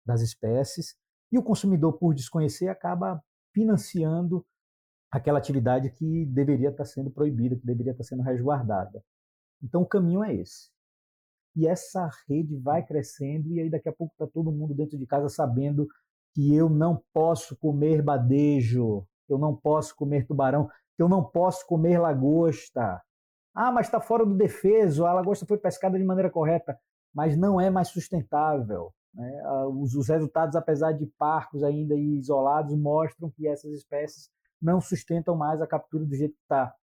das 0.05 0.21
espécies, 0.21 0.95
e 1.31 1.37
o 1.39 1.43
consumidor, 1.43 1.93
por 1.93 2.13
desconhecer, 2.13 2.67
acaba 2.67 3.21
financiando 3.51 4.45
aquela 5.11 5.39
atividade 5.39 5.89
que 5.91 6.25
deveria 6.25 6.69
estar 6.69 6.85
sendo 6.85 7.09
proibida, 7.09 7.55
que 7.55 7.65
deveria 7.65 7.91
estar 7.91 8.03
sendo 8.03 8.23
resguardada. 8.23 9.03
Então 9.61 9.81
o 9.81 9.85
caminho 9.85 10.23
é 10.23 10.33
esse. 10.33 10.69
E 11.55 11.65
essa 11.67 12.09
rede 12.27 12.57
vai 12.57 12.85
crescendo 12.85 13.49
e 13.53 13.61
aí 13.61 13.69
daqui 13.69 13.87
a 13.87 13.93
pouco 13.93 14.13
está 14.13 14.27
todo 14.27 14.51
mundo 14.51 14.73
dentro 14.73 14.97
de 14.97 15.05
casa 15.05 15.29
sabendo 15.29 15.87
que 16.33 16.53
eu 16.53 16.69
não 16.69 17.01
posso 17.13 17.55
comer 17.55 18.01
badejo, 18.01 19.07
eu 19.29 19.37
não 19.37 19.55
posso 19.55 19.95
comer 19.95 20.27
tubarão, 20.27 20.67
que 20.95 21.01
eu 21.01 21.07
não 21.07 21.23
posso 21.23 21.65
comer 21.65 21.97
lagosta. 21.97 23.01
Ah, 23.53 23.71
mas 23.71 23.87
está 23.87 24.01
fora 24.01 24.25
do 24.25 24.35
defeso, 24.35 25.05
a 25.05 25.13
lagosta 25.13 25.45
foi 25.45 25.57
pescada 25.57 25.97
de 25.97 26.03
maneira 26.03 26.29
correta, 26.29 26.77
mas 27.13 27.37
não 27.37 27.59
é 27.59 27.69
mais 27.69 27.87
sustentável. 27.87 28.93
Né? 29.13 29.41
Ah, 29.45 29.67
os, 29.67 29.95
os 29.95 30.09
resultados, 30.09 30.57
apesar 30.57 30.91
de 30.91 31.05
parcos 31.17 31.63
ainda 31.63 31.95
isolados, 31.95 32.75
mostram 32.77 33.31
que 33.31 33.47
essas 33.47 33.71
espécies 33.71 34.29
não 34.65 34.81
sustentam 34.81 35.35
mais 35.35 35.61
a 35.61 35.67
captura 35.67 36.03
do 36.03 36.15
jeito 36.15 36.33
que 36.33 36.41
está. 36.41 36.75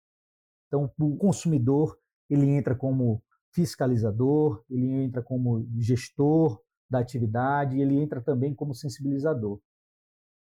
Então, 0.68 0.92
o 1.00 1.16
consumidor 1.16 1.98
ele 2.28 2.48
entra 2.48 2.76
como 2.76 3.22
fiscalizador, 3.52 4.62
ele 4.70 4.88
entra 5.02 5.22
como 5.22 5.66
gestor 5.78 6.62
da 6.88 7.00
atividade, 7.00 7.80
ele 7.80 7.98
entra 7.98 8.20
também 8.20 8.54
como 8.54 8.74
sensibilizador. 8.74 9.60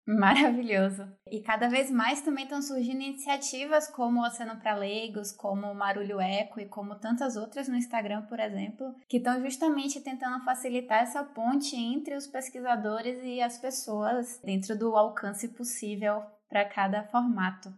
Maravilhoso. 0.05 1.07
E 1.27 1.39
cada 1.39 1.69
vez 1.69 1.91
mais 1.91 2.21
também 2.21 2.45
estão 2.45 2.63
surgindo 2.63 3.03
iniciativas 3.03 3.87
como 3.87 4.25
Oceano 4.25 4.59
para 4.59 4.75
Leigos, 4.75 5.31
como 5.31 5.73
Marulho 5.75 6.19
Eco 6.19 6.59
e 6.59 6.67
como 6.67 6.95
tantas 6.95 7.35
outras 7.35 7.67
no 7.67 7.75
Instagram, 7.75 8.23
por 8.23 8.39
exemplo, 8.39 8.95
que 9.07 9.17
estão 9.17 9.39
justamente 9.39 10.01
tentando 10.01 10.43
facilitar 10.43 11.03
essa 11.03 11.23
ponte 11.23 11.75
entre 11.75 12.15
os 12.15 12.25
pesquisadores 12.25 13.19
e 13.23 13.39
as 13.39 13.59
pessoas 13.59 14.41
dentro 14.43 14.77
do 14.77 14.95
alcance 14.95 15.47
possível 15.49 16.23
para 16.49 16.65
cada 16.65 17.03
formato. 17.03 17.73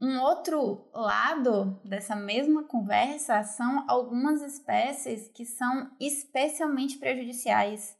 Um 0.00 0.18
outro 0.20 0.90
lado 0.92 1.80
dessa 1.84 2.16
mesma 2.16 2.64
conversa 2.64 3.44
são 3.44 3.84
algumas 3.88 4.42
espécies 4.42 5.28
que 5.28 5.44
são 5.44 5.90
especialmente 6.00 6.98
prejudiciais, 6.98 7.96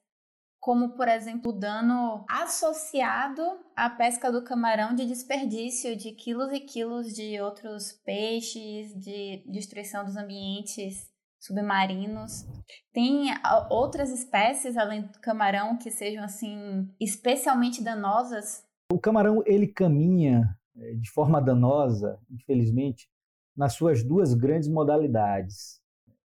como 0.59 0.97
por 0.97 1.07
exemplo 1.07 1.53
o 1.53 1.59
dano 1.59 2.25
associado 2.29 3.43
à 3.77 3.89
pesca 3.89 4.33
do 4.33 4.43
camarão 4.43 4.97
de 4.97 5.07
desperdício 5.07 5.97
de 5.97 6.11
quilos 6.11 6.53
e 6.53 6.59
quilos 6.59 7.13
de 7.13 7.41
outros 7.41 7.93
peixes, 8.05 8.93
de 9.01 9.45
destruição 9.47 10.05
dos 10.05 10.17
ambientes 10.17 11.09
submarinos. 11.39 12.45
Tem 12.93 13.27
outras 13.71 14.11
espécies 14.11 14.77
além 14.77 15.03
do 15.03 15.21
camarão 15.21 15.77
que 15.77 15.91
sejam 15.91 16.25
assim 16.25 16.93
especialmente 17.01 17.83
danosas 17.83 18.65
o 18.93 18.99
camarão 18.99 19.43
ele 19.47 19.67
caminha 19.67 20.57
é, 20.77 20.95
de 20.95 21.11
forma 21.11 21.41
danosa, 21.41 22.19
infelizmente, 22.31 23.09
nas 23.57 23.75
suas 23.75 24.03
duas 24.03 24.35
grandes 24.35 24.69
modalidades 24.69 25.81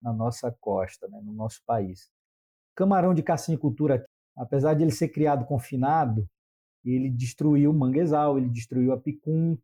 na 0.00 0.12
nossa 0.12 0.50
costa, 0.60 1.08
né, 1.08 1.20
no 1.22 1.32
nosso 1.32 1.62
país. 1.66 2.10
Camarão 2.74 3.12
de 3.12 3.22
cassinicultura, 3.22 4.06
apesar 4.36 4.74
de 4.74 4.82
ele 4.82 4.90
ser 4.90 5.08
criado 5.08 5.44
confinado, 5.44 6.26
ele 6.84 7.10
destruiu 7.10 7.70
o 7.70 7.74
manguezal, 7.74 8.38
ele 8.38 8.48
destruiu 8.48 8.92
a 8.92 8.98
picum, 8.98 9.58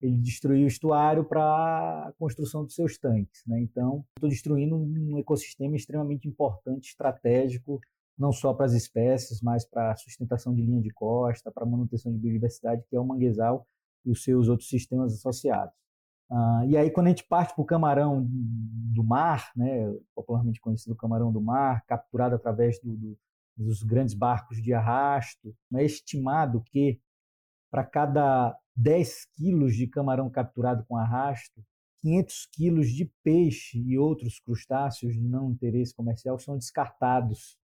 ele 0.00 0.16
destruiu 0.16 0.64
o 0.64 0.68
estuário 0.68 1.24
para 1.24 2.08
a 2.08 2.12
construção 2.18 2.64
dos 2.64 2.74
seus 2.74 2.96
tanques. 2.96 3.42
Né? 3.46 3.60
Então, 3.60 4.04
estou 4.16 4.28
destruindo 4.28 4.76
um 4.76 5.18
ecossistema 5.18 5.76
extremamente 5.76 6.26
importante, 6.26 6.88
estratégico 6.88 7.80
não 8.18 8.32
só 8.32 8.52
para 8.54 8.66
as 8.66 8.72
espécies, 8.72 9.40
mas 9.40 9.64
para 9.64 9.92
a 9.92 9.96
sustentação 9.96 10.54
de 10.54 10.62
linha 10.62 10.80
de 10.80 10.90
costa, 10.90 11.50
para 11.50 11.64
a 11.64 11.68
manutenção 11.68 12.12
de 12.12 12.18
biodiversidade, 12.18 12.84
que 12.88 12.96
é 12.96 13.00
o 13.00 13.04
manguezal 13.04 13.66
e 14.04 14.10
os 14.10 14.22
seus 14.22 14.48
outros 14.48 14.68
sistemas 14.68 15.14
associados. 15.14 15.74
Ah, 16.30 16.64
e 16.66 16.76
aí, 16.76 16.90
quando 16.90 17.06
a 17.08 17.10
gente 17.10 17.24
parte 17.24 17.54
para 17.54 17.62
o 17.62 17.66
camarão 17.66 18.26
do 18.26 19.04
mar, 19.04 19.50
né, 19.56 19.92
popularmente 20.14 20.60
conhecido 20.60 20.96
camarão 20.96 21.32
do 21.32 21.40
mar, 21.40 21.84
capturado 21.86 22.34
através 22.34 22.80
do, 22.80 22.96
do, 22.96 23.18
dos 23.56 23.82
grandes 23.82 24.14
barcos 24.14 24.62
de 24.62 24.72
arrasto, 24.72 25.54
é 25.74 25.84
estimado 25.84 26.62
que 26.62 27.00
para 27.70 27.84
cada 27.84 28.56
10 28.76 29.26
quilos 29.36 29.76
de 29.76 29.86
camarão 29.86 30.30
capturado 30.30 30.84
com 30.86 30.96
arrasto, 30.96 31.62
500 32.02 32.46
quilos 32.46 32.90
de 32.90 33.10
peixe 33.22 33.78
e 33.78 33.98
outros 33.98 34.40
crustáceos 34.40 35.14
de 35.14 35.20
não 35.20 35.50
interesse 35.50 35.94
comercial 35.94 36.38
são 36.38 36.56
descartados 36.56 37.58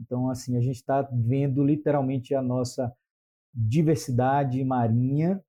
então, 0.00 0.30
assim, 0.30 0.56
a 0.56 0.60
gente 0.60 0.76
está 0.76 1.02
vendo 1.12 1.62
literalmente 1.62 2.34
a 2.34 2.40
nossa 2.40 2.92
diversidade 3.52 4.64
marinha 4.64 5.42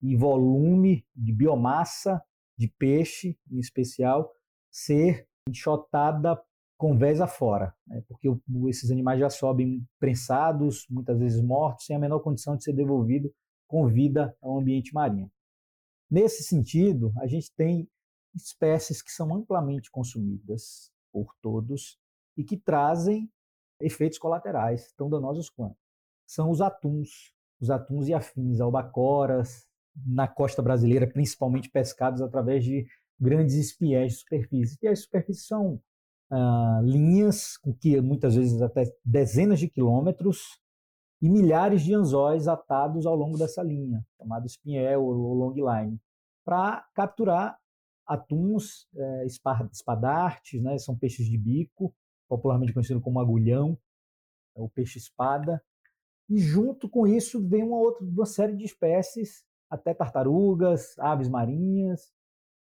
e 0.00 0.16
volume 0.16 1.04
de 1.14 1.32
biomassa 1.32 2.22
de 2.56 2.68
peixe, 2.68 3.38
em 3.50 3.58
especial, 3.58 4.32
ser 4.70 5.28
enxotada 5.48 6.40
com 6.76 6.96
vés 6.96 7.20
afora, 7.20 7.74
né? 7.86 8.02
porque 8.06 8.28
esses 8.68 8.90
animais 8.90 9.18
já 9.18 9.28
sobem 9.28 9.84
prensados, 9.98 10.86
muitas 10.88 11.18
vezes 11.18 11.42
mortos, 11.42 11.86
sem 11.86 11.96
a 11.96 11.98
menor 11.98 12.20
condição 12.20 12.56
de 12.56 12.62
ser 12.62 12.72
devolvido 12.72 13.32
com 13.66 13.86
vida 13.88 14.36
ao 14.40 14.58
ambiente 14.58 14.94
marinho. 14.94 15.30
Nesse 16.10 16.42
sentido, 16.44 17.12
a 17.18 17.26
gente 17.26 17.52
tem 17.54 17.88
espécies 18.34 19.02
que 19.02 19.10
são 19.10 19.34
amplamente 19.34 19.90
consumidas 19.90 20.92
por 21.12 21.34
todos 21.42 21.98
e 22.36 22.44
que 22.44 22.56
trazem 22.56 23.28
efeitos 23.80 24.18
colaterais 24.18 24.92
tão 24.96 25.08
danosos 25.08 25.48
quanto. 25.48 25.76
São 26.26 26.50
os 26.50 26.60
atuns, 26.60 27.32
os 27.60 27.70
atuns 27.70 28.08
e 28.08 28.14
afins, 28.14 28.60
albacoras, 28.60 29.66
na 30.06 30.28
costa 30.28 30.62
brasileira, 30.62 31.06
principalmente 31.06 31.70
pescados 31.70 32.22
através 32.22 32.64
de 32.64 32.86
grandes 33.18 33.54
espiéis 33.56 34.12
de 34.12 34.18
superfície. 34.20 34.78
E 34.82 34.88
as 34.88 35.00
superfícies 35.00 35.46
são 35.46 35.80
ah, 36.30 36.80
linhas 36.84 37.56
com 37.56 37.72
que 37.72 38.00
muitas 38.00 38.34
vezes 38.34 38.60
até 38.62 38.84
dezenas 39.04 39.58
de 39.58 39.68
quilômetros 39.68 40.60
e 41.20 41.28
milhares 41.28 41.82
de 41.82 41.94
anzóis 41.94 42.46
atados 42.46 43.06
ao 43.06 43.16
longo 43.16 43.36
dessa 43.36 43.62
linha, 43.62 44.04
chamado 44.16 44.46
espinhel 44.46 45.02
ou 45.04 45.34
long 45.34 45.54
line, 45.54 45.98
para 46.44 46.86
capturar 46.94 47.58
atuns, 48.06 48.86
eh, 48.96 49.26
espadartes, 49.70 50.62
né, 50.62 50.78
são 50.78 50.96
peixes 50.96 51.26
de 51.26 51.36
bico, 51.36 51.94
popularmente 52.28 52.72
conhecido 52.72 53.00
como 53.00 53.20
agulhão, 53.20 53.78
é 54.56 54.60
o 54.60 54.68
peixe-espada. 54.68 55.62
E 56.28 56.38
junto 56.38 56.88
com 56.88 57.06
isso 57.06 57.46
vem 57.48 57.62
uma 57.62 57.78
outra 57.78 58.04
uma 58.04 58.26
série 58.26 58.56
de 58.56 58.64
espécies 58.64 59.44
até 59.70 59.94
tartarugas, 59.94 60.98
aves 60.98 61.28
marinhas, 61.28 62.12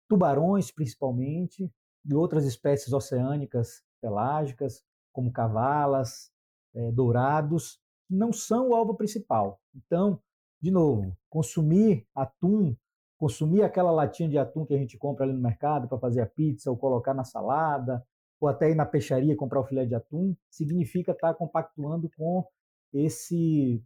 tubarões 0.09 0.71
principalmente, 0.71 1.71
e 2.05 2.15
outras 2.15 2.45
espécies 2.45 2.93
oceânicas 2.93 3.83
pelágicas, 4.01 4.83
como 5.13 5.33
cavalas, 5.33 6.31
é, 6.75 6.93
dourados, 6.93 7.81
não 8.09 8.33
são 8.33 8.71
o 8.71 8.75
alvo 8.75 8.95
principal. 8.95 9.61
Então, 9.75 10.21
de 10.61 10.71
novo, 10.71 11.17
consumir 11.29 12.07
atum, 12.15 12.77
consumir 13.19 13.63
aquela 13.63 13.91
latinha 13.91 14.29
de 14.29 14.39
atum 14.39 14.65
que 14.65 14.75
a 14.75 14.79
gente 14.79 14.97
compra 14.97 15.25
ali 15.25 15.33
no 15.33 15.41
mercado 15.41 15.89
para 15.89 15.99
fazer 15.99 16.21
a 16.21 16.27
pizza 16.27 16.71
ou 16.71 16.77
colocar 16.77 17.15
na 17.15 17.25
salada, 17.25 18.07
ou 18.41 18.49
até 18.49 18.71
ir 18.71 18.75
na 18.75 18.87
peixaria 18.87 19.37
comprar 19.37 19.61
o 19.61 19.65
filé 19.65 19.87
de 19.87 19.95
atum, 19.95 20.35
significa 20.51 21.13
estar 21.13 21.33
tá 21.33 21.35
compactuando 21.35 22.11
com 22.17 22.45
esse 22.93 23.83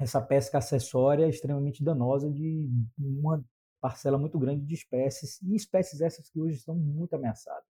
essa 0.00 0.20
pesca 0.20 0.58
acessória 0.58 1.28
extremamente 1.28 1.84
danosa 1.84 2.30
de 2.30 2.70
uma 2.98 3.44
parcela 3.80 4.16
muito 4.16 4.38
grande 4.38 4.64
de 4.64 4.74
espécies 4.74 5.40
e 5.42 5.54
espécies 5.54 6.00
essas 6.00 6.30
que 6.30 6.40
hoje 6.40 6.56
estão 6.56 6.74
muito 6.74 7.14
ameaçadas. 7.14 7.64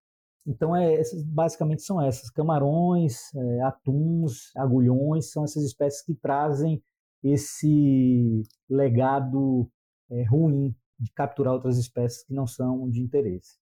Então, 0.47 0.75
é, 0.75 0.95
essas, 0.95 1.23
basicamente 1.25 1.83
são 1.83 2.01
essas: 2.01 2.31
camarões, 2.31 3.35
é, 3.35 3.61
atuns, 3.63 4.55
agulhões, 4.57 5.31
são 5.31 5.45
essas 5.45 5.65
espécies 5.65 6.03
que 6.03 6.15
trazem 6.15 6.83
esse 7.23 8.43
legado 8.69 9.71
é, 10.11 10.25
ruim 10.25 10.75
de 10.99 11.13
capturar 11.13 11.55
outras 11.55 11.79
espécies 11.79 12.25
que 12.25 12.33
não 12.33 12.47
são 12.47 12.89
de 12.91 13.01
interesse. 13.03 13.60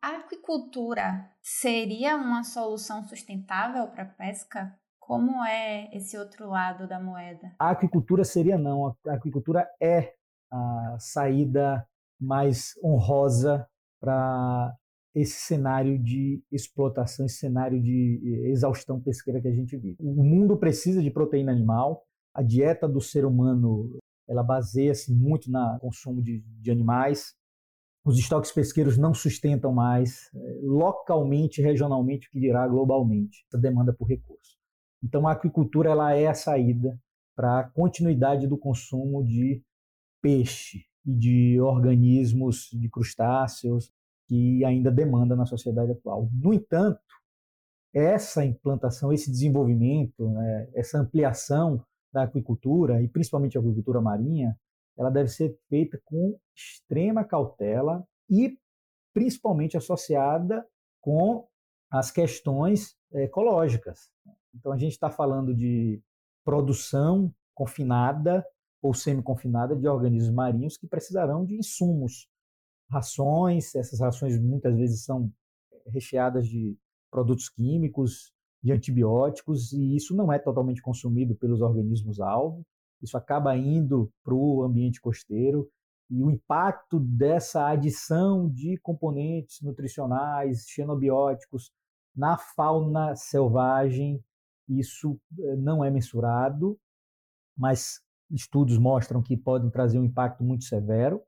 A 0.00 0.18
aquicultura 0.18 1.28
seria 1.42 2.16
uma 2.16 2.44
solução 2.44 3.02
sustentável 3.02 3.88
para 3.88 4.04
a 4.04 4.06
pesca? 4.06 4.72
Como 5.00 5.44
é 5.44 5.88
esse 5.92 6.16
outro 6.16 6.48
lado 6.48 6.86
da 6.86 7.00
moeda? 7.00 7.52
A 7.58 7.70
aquicultura 7.70 8.24
seria 8.24 8.56
não. 8.56 8.94
A 9.06 9.14
aquicultura 9.14 9.68
é 9.82 10.14
a 10.52 10.96
saída 11.00 11.84
mais 12.20 12.74
honrosa 12.82 13.68
para 14.00 14.72
esse 15.14 15.40
cenário 15.40 15.98
de 15.98 16.44
explotação, 16.52 17.26
esse 17.26 17.38
cenário 17.38 17.82
de 17.82 18.20
eh, 18.22 18.50
exaustão 18.50 19.00
pesqueira 19.00 19.40
que 19.40 19.48
a 19.48 19.52
gente 19.52 19.76
vive. 19.76 19.96
O 19.98 20.22
mundo 20.22 20.56
precisa 20.56 21.02
de 21.02 21.10
proteína 21.10 21.50
animal, 21.50 22.04
a 22.32 22.42
dieta 22.42 22.86
do 22.88 23.00
ser 23.00 23.24
humano 23.24 23.98
ela 24.28 24.44
baseia-se 24.44 25.12
muito 25.12 25.50
no 25.50 25.78
consumo 25.80 26.22
de, 26.22 26.40
de 26.60 26.70
animais, 26.70 27.34
os 28.08 28.18
estoques 28.18 28.50
pesqueiros 28.50 28.96
não 28.96 29.12
sustentam 29.12 29.70
mais 29.70 30.30
eh, 30.34 30.60
localmente, 30.62 31.60
regionalmente, 31.60 32.26
o 32.26 32.30
que 32.30 32.40
dirá 32.40 32.66
globalmente, 32.66 33.44
essa 33.46 33.60
demanda 33.60 33.92
por 33.92 34.08
recursos. 34.08 34.56
Então 35.04 35.28
a 35.28 35.32
aquicultura 35.32 35.90
ela 35.90 36.14
é 36.14 36.26
a 36.26 36.34
saída 36.34 36.98
para 37.36 37.60
a 37.60 37.64
continuidade 37.64 38.46
do 38.46 38.56
consumo 38.56 39.22
de 39.22 39.62
peixe 40.22 40.86
e 41.04 41.14
de 41.14 41.60
organismos, 41.60 42.70
de 42.72 42.88
crustáceos, 42.88 43.92
que 44.26 44.64
ainda 44.64 44.90
demanda 44.90 45.36
na 45.36 45.44
sociedade 45.44 45.92
atual. 45.92 46.30
No 46.32 46.54
entanto, 46.54 47.00
essa 47.92 48.42
implantação, 48.42 49.12
esse 49.12 49.30
desenvolvimento, 49.30 50.30
né, 50.30 50.68
essa 50.74 50.98
ampliação 50.98 51.84
da 52.10 52.22
aquicultura, 52.22 53.02
e 53.02 53.08
principalmente 53.08 53.58
a 53.58 53.60
aquicultura 53.60 54.00
marinha, 54.00 54.58
ela 54.98 55.10
deve 55.10 55.28
ser 55.28 55.56
feita 55.68 56.00
com 56.04 56.38
extrema 56.54 57.24
cautela 57.24 58.04
e 58.28 58.58
principalmente 59.14 59.76
associada 59.76 60.66
com 61.00 61.46
as 61.90 62.10
questões 62.10 62.96
ecológicas. 63.12 64.10
Então, 64.54 64.72
a 64.72 64.76
gente 64.76 64.92
está 64.92 65.10
falando 65.10 65.54
de 65.54 66.02
produção 66.44 67.32
confinada 67.54 68.44
ou 68.82 68.94
semi-confinada 68.94 69.74
de 69.74 69.88
organismos 69.88 70.34
marinhos 70.34 70.76
que 70.76 70.86
precisarão 70.86 71.44
de 71.44 71.56
insumos 71.56 72.28
rações, 72.90 73.74
essas 73.74 74.00
rações 74.00 74.40
muitas 74.40 74.74
vezes 74.76 75.04
são 75.04 75.30
recheadas 75.86 76.46
de 76.46 76.76
produtos 77.10 77.48
químicos, 77.48 78.32
de 78.62 78.72
antibióticos, 78.72 79.72
e 79.72 79.96
isso 79.96 80.14
não 80.14 80.32
é 80.32 80.38
totalmente 80.38 80.82
consumido 80.82 81.34
pelos 81.34 81.60
organismos-alvo, 81.60 82.64
isso 83.02 83.16
acaba 83.16 83.56
indo 83.56 84.12
para 84.24 84.34
o 84.34 84.62
ambiente 84.62 85.00
costeiro, 85.00 85.68
e 86.10 86.22
o 86.22 86.30
impacto 86.30 86.98
dessa 86.98 87.68
adição 87.68 88.48
de 88.48 88.78
componentes 88.78 89.60
nutricionais, 89.60 90.64
xenobióticos 90.66 91.70
na 92.16 92.38
fauna 92.38 93.14
selvagem, 93.14 94.22
isso 94.68 95.20
eh, 95.38 95.56
não 95.56 95.84
é 95.84 95.90
mensurado, 95.90 96.78
mas 97.56 98.00
estudos 98.30 98.78
mostram 98.78 99.22
que 99.22 99.36
podem 99.36 99.70
trazer 99.70 99.98
um 99.98 100.04
impacto 100.04 100.42
muito 100.42 100.64
severo 100.64 101.22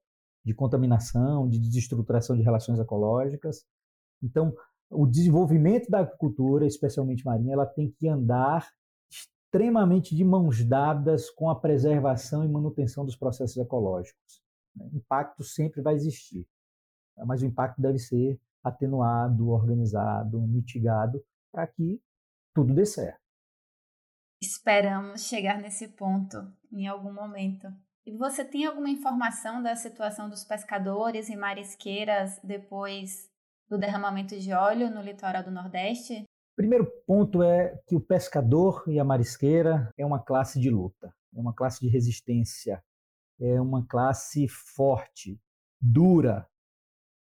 de 0.44 0.54
contaminação, 0.54 1.48
de 1.48 1.58
desestruturação 1.58 2.36
de 2.36 2.42
relações 2.42 2.78
ecológicas. 2.78 3.64
Então, 4.22 4.54
o 4.90 5.06
desenvolvimento 5.06 5.90
da 5.90 6.00
agricultura, 6.00 6.66
especialmente 6.66 7.24
marinha, 7.24 7.54
ela 7.54 7.66
tem 7.66 7.90
que 7.90 8.08
andar 8.08 8.68
extremamente 9.50 10.14
de 10.14 10.24
mãos 10.24 10.64
dadas 10.64 11.28
com 11.28 11.50
a 11.50 11.58
preservação 11.58 12.44
e 12.44 12.48
manutenção 12.48 13.04
dos 13.04 13.16
processos 13.16 13.56
ecológicos. 13.56 14.40
Né? 14.76 14.88
impacto 14.94 15.42
sempre 15.42 15.82
vai 15.82 15.94
existir, 15.94 16.46
mas 17.26 17.42
o 17.42 17.46
impacto 17.46 17.82
deve 17.82 17.98
ser 17.98 18.40
atenuado, 18.62 19.48
organizado, 19.48 20.40
mitigado, 20.40 21.20
para 21.50 21.66
que 21.66 22.00
tudo 22.54 22.72
dê 22.72 22.86
certo. 22.86 23.18
Esperamos 24.40 25.26
chegar 25.26 25.58
nesse 25.60 25.88
ponto 25.88 26.36
em 26.72 26.86
algum 26.86 27.12
momento. 27.12 27.66
E 28.06 28.16
você 28.16 28.44
tem 28.44 28.64
alguma 28.64 28.88
informação 28.88 29.60
da 29.60 29.74
situação 29.74 30.30
dos 30.30 30.44
pescadores 30.44 31.28
e 31.28 31.36
marisqueiras 31.36 32.38
depois 32.42 33.28
do 33.68 33.76
derramamento 33.76 34.38
de 34.38 34.52
óleo 34.52 34.90
no 34.90 35.02
litoral 35.02 35.42
do 35.42 35.50
Nordeste? 35.50 36.24
Primeiro 36.56 36.86
ponto 37.06 37.42
é 37.42 37.78
que 37.86 37.96
o 37.96 38.00
pescador 38.00 38.84
e 38.86 38.98
a 38.98 39.04
marisqueira 39.04 39.92
é 39.96 40.04
uma 40.04 40.18
classe 40.18 40.60
de 40.60 40.68
luta, 40.68 41.14
é 41.34 41.40
uma 41.40 41.54
classe 41.54 41.80
de 41.80 41.88
resistência, 41.88 42.82
é 43.40 43.60
uma 43.60 43.86
classe 43.86 44.46
forte, 44.48 45.40
dura, 45.80 46.46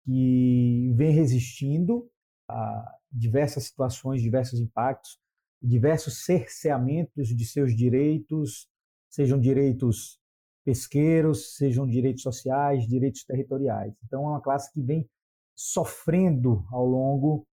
que 0.04 0.92
vem 0.96 1.12
resistindo 1.12 2.10
a 2.48 2.96
diversas 3.12 3.64
situações, 3.64 4.22
diversos 4.22 4.58
impactos, 4.58 5.18
diversos 5.62 6.24
cerceamentos 6.24 7.28
de 7.28 7.44
seus 7.44 7.76
direitos, 7.76 8.68
sejam 9.10 9.38
direitos 9.38 10.18
pesqueiros, 10.64 11.56
sejam 11.56 11.86
direitos 11.86 12.22
sociais, 12.22 12.86
direitos 12.86 13.24
territoriais. 13.24 13.94
Então, 14.04 14.24
é 14.24 14.28
uma 14.28 14.40
classe 14.40 14.72
que 14.72 14.82
vem 14.82 15.08
sofrendo 15.54 16.64
ao 16.70 16.84
longo 16.84 17.46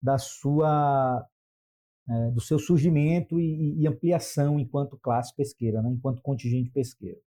da 0.00 0.18
sua 0.18 1.26
é, 2.08 2.30
do 2.30 2.40
seu 2.40 2.58
surgimento 2.58 3.38
e, 3.38 3.80
e, 3.80 3.86
ampliação 3.86 4.58
enquanto 4.58 4.98
classe 4.98 5.34
pesqueira, 5.36 5.82
né, 5.82 5.90
enquanto 5.90 6.22
contingente 6.22 6.70
pesqueiro. 6.70 7.20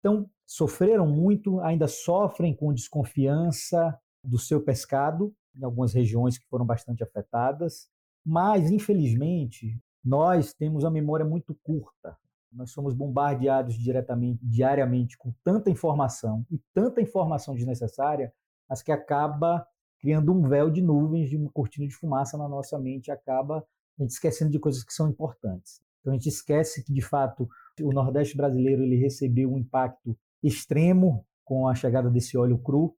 Então, 0.00 0.28
sofreram 0.44 1.06
muito, 1.06 1.60
ainda 1.60 1.86
sofrem 1.86 2.54
com 2.54 2.72
desconfiança 2.72 3.96
do 4.24 4.38
seu 4.38 4.60
pescado, 4.60 5.32
em 5.56 5.64
algumas 5.64 5.92
regiões 5.92 6.36
que 6.36 6.46
foram 6.48 6.66
bastante 6.66 7.02
afetadas, 7.02 7.88
mas, 8.24 8.70
infelizmente, 8.70 9.80
nós 10.04 10.52
temos 10.52 10.84
a 10.84 10.90
memória 10.90 11.24
muito 11.24 11.54
curta 11.62 12.16
nós 12.52 12.70
somos 12.70 12.94
bombardeados 12.94 13.74
diretamente, 13.74 14.44
diariamente 14.44 15.16
com 15.18 15.32
tanta 15.44 15.70
informação 15.70 16.46
e 16.50 16.58
tanta 16.72 17.00
informação 17.00 17.54
desnecessária, 17.54 18.32
mas 18.68 18.82
que 18.82 18.92
acaba 18.92 19.66
criando 19.98 20.32
um 20.32 20.48
véu 20.48 20.70
de 20.70 20.80
nuvens, 20.80 21.28
de 21.28 21.36
uma 21.36 21.50
cortina 21.50 21.86
de 21.86 21.94
fumaça 21.94 22.36
na 22.36 22.48
nossa 22.48 22.78
mente, 22.78 23.10
acaba 23.10 23.64
a 23.98 24.02
gente 24.02 24.10
esquecendo 24.10 24.50
de 24.50 24.58
coisas 24.58 24.82
que 24.84 24.92
são 24.92 25.08
importantes. 25.08 25.80
Então 26.00 26.12
a 26.12 26.16
gente 26.16 26.28
esquece 26.28 26.84
que 26.84 26.92
de 26.92 27.02
fato 27.02 27.48
o 27.80 27.92
Nordeste 27.92 28.36
brasileiro 28.36 28.82
ele 28.82 28.96
recebeu 28.96 29.52
um 29.52 29.58
impacto 29.58 30.16
extremo 30.42 31.26
com 31.44 31.66
a 31.66 31.74
chegada 31.74 32.10
desse 32.10 32.36
óleo 32.36 32.58
cru 32.58 32.94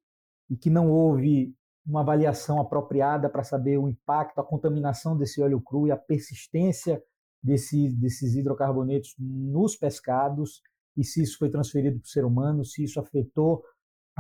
e 0.49 0.57
que 0.57 0.69
não 0.69 0.91
houve 0.91 1.55
uma 1.87 2.01
avaliação 2.01 2.61
apropriada 2.61 3.29
para 3.29 3.43
saber 3.43 3.79
o 3.79 3.89
impacto, 3.89 4.39
a 4.39 4.45
contaminação 4.45 5.17
desse 5.17 5.41
óleo 5.41 5.61
cru 5.61 5.87
e 5.87 5.91
a 5.91 5.97
persistência 5.97 7.03
desse, 7.43 7.89
desses 7.91 8.35
hidrocarbonetos 8.35 9.15
nos 9.19 9.77
pescados 9.77 10.63
e 10.97 11.05
se 11.05 11.23
isso 11.23 11.39
foi 11.39 11.49
transferido 11.49 11.99
para 11.99 12.07
o 12.07 12.11
ser 12.11 12.25
humano, 12.25 12.65
se 12.65 12.85
isso 12.85 13.01
afetou 13.01 13.63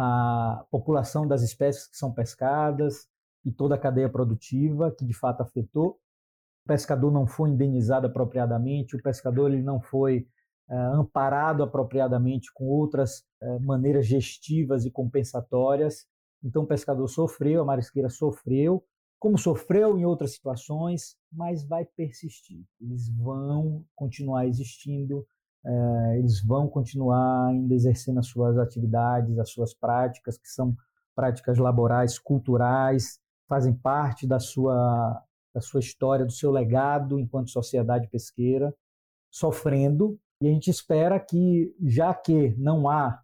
a 0.02 0.64
população 0.70 1.28
das 1.28 1.42
espécies 1.42 1.86
que 1.86 1.96
são 1.96 2.10
pescadas 2.10 3.06
e 3.44 3.52
toda 3.52 3.74
a 3.74 3.78
cadeia 3.78 4.08
produtiva, 4.08 4.90
que 4.90 5.04
de 5.04 5.12
fato 5.12 5.42
afetou. 5.42 5.98
O 6.64 6.68
pescador 6.68 7.12
não 7.12 7.26
foi 7.26 7.50
indenizado 7.50 8.06
apropriadamente, 8.06 8.96
o 8.96 9.02
pescador 9.02 9.52
ele 9.52 9.62
não 9.62 9.78
foi 9.78 10.26
é, 10.70 10.74
amparado 10.74 11.62
apropriadamente 11.62 12.50
com 12.54 12.64
outras 12.64 13.24
é, 13.42 13.58
maneiras 13.58 14.06
gestivas 14.06 14.86
e 14.86 14.90
compensatórias. 14.90 16.06
Então 16.42 16.62
o 16.62 16.66
pescador 16.66 17.06
sofreu, 17.06 17.60
a 17.60 17.64
marisqueira 17.66 18.08
sofreu, 18.08 18.82
como 19.18 19.36
sofreu 19.36 19.98
em 19.98 20.06
outras 20.06 20.32
situações, 20.32 21.14
mas 21.30 21.62
vai 21.62 21.84
persistir. 21.84 22.64
Eles 22.80 23.10
vão 23.10 23.84
continuar 23.94 24.46
existindo 24.46 25.26
é, 25.64 26.18
eles 26.18 26.42
vão 26.42 26.68
continuar 26.68 27.48
ainda 27.48 27.74
exercendo 27.74 28.18
as 28.18 28.26
suas 28.26 28.56
atividades, 28.58 29.38
as 29.38 29.50
suas 29.50 29.74
práticas, 29.74 30.38
que 30.38 30.48
são 30.48 30.74
práticas 31.14 31.58
laborais, 31.58 32.18
culturais, 32.18 33.20
fazem 33.48 33.74
parte 33.74 34.26
da 34.26 34.38
sua, 34.38 35.22
da 35.54 35.60
sua 35.60 35.80
história, 35.80 36.24
do 36.24 36.32
seu 36.32 36.50
legado 36.50 37.18
enquanto 37.18 37.50
sociedade 37.50 38.08
pesqueira, 38.08 38.74
sofrendo. 39.30 40.18
E 40.40 40.48
a 40.48 40.50
gente 40.52 40.70
espera 40.70 41.20
que, 41.20 41.74
já 41.82 42.14
que 42.14 42.54
não 42.56 42.88
há 42.88 43.20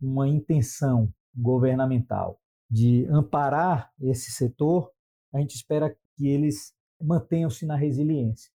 uma 0.00 0.28
intenção 0.28 1.12
governamental 1.34 2.38
de 2.70 3.06
amparar 3.06 3.90
esse 4.00 4.30
setor, 4.30 4.90
a 5.32 5.38
gente 5.38 5.54
espera 5.54 5.96
que 6.16 6.28
eles 6.28 6.74
mantenham-se 7.00 7.64
na 7.64 7.76
resiliência, 7.76 8.52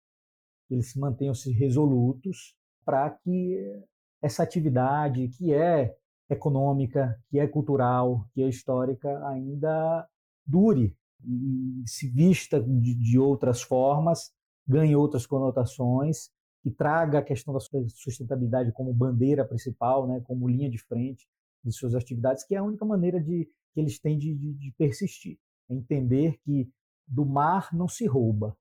que 0.68 0.76
eles 0.76 0.94
mantenham-se 0.96 1.52
resolutos 1.52 2.56
para 2.86 3.10
que 3.10 3.84
essa 4.22 4.44
atividade, 4.44 5.28
que 5.30 5.54
é 5.54 5.96
econômica, 6.30 7.20
que 7.30 7.40
é 7.40 7.48
cultural, 7.48 8.28
que 8.34 8.42
é 8.42 8.48
histórica, 8.48 9.28
ainda 9.28 10.08
dure 10.46 10.96
e 11.24 11.84
se 11.88 12.08
vista 12.08 12.62
de, 12.62 12.94
de 12.94 13.18
outras 13.20 13.62
formas, 13.62 14.32
ganhe 14.68 14.96
outras 14.96 15.26
conotações, 15.26 16.30
que 16.62 16.72
traga 16.72 17.20
a 17.20 17.24
questão 17.24 17.54
da 17.54 17.60
sustentabilidade 17.60 18.72
como 18.72 18.94
bandeira 18.94 19.46
principal, 19.46 20.08
né, 20.08 20.22
como 20.22 20.48
linha 20.48 20.70
de 20.70 20.80
frente 20.80 21.28
de 21.64 21.72
suas 21.72 21.94
atividades, 21.94 22.44
que 22.44 22.56
é 22.56 22.58
a 22.58 22.64
única 22.64 22.86
maneira 22.86 23.20
de, 23.20 23.50
que 23.74 23.80
eles 23.80 24.00
têm 24.00 24.18
de, 24.18 24.34
de, 24.34 24.54
de 24.54 24.72
persistir. 24.78 25.38
É 25.70 25.74
entender 25.74 26.40
que 26.44 26.70
do 27.08 27.26
mar 27.26 27.70
não 27.74 27.88
se 27.88 28.08
rouba, 28.08 28.58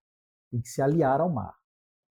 tem 0.50 0.60
que 0.60 0.68
se 0.68 0.82
aliar 0.82 1.20
ao 1.20 1.30
mar. 1.30 1.54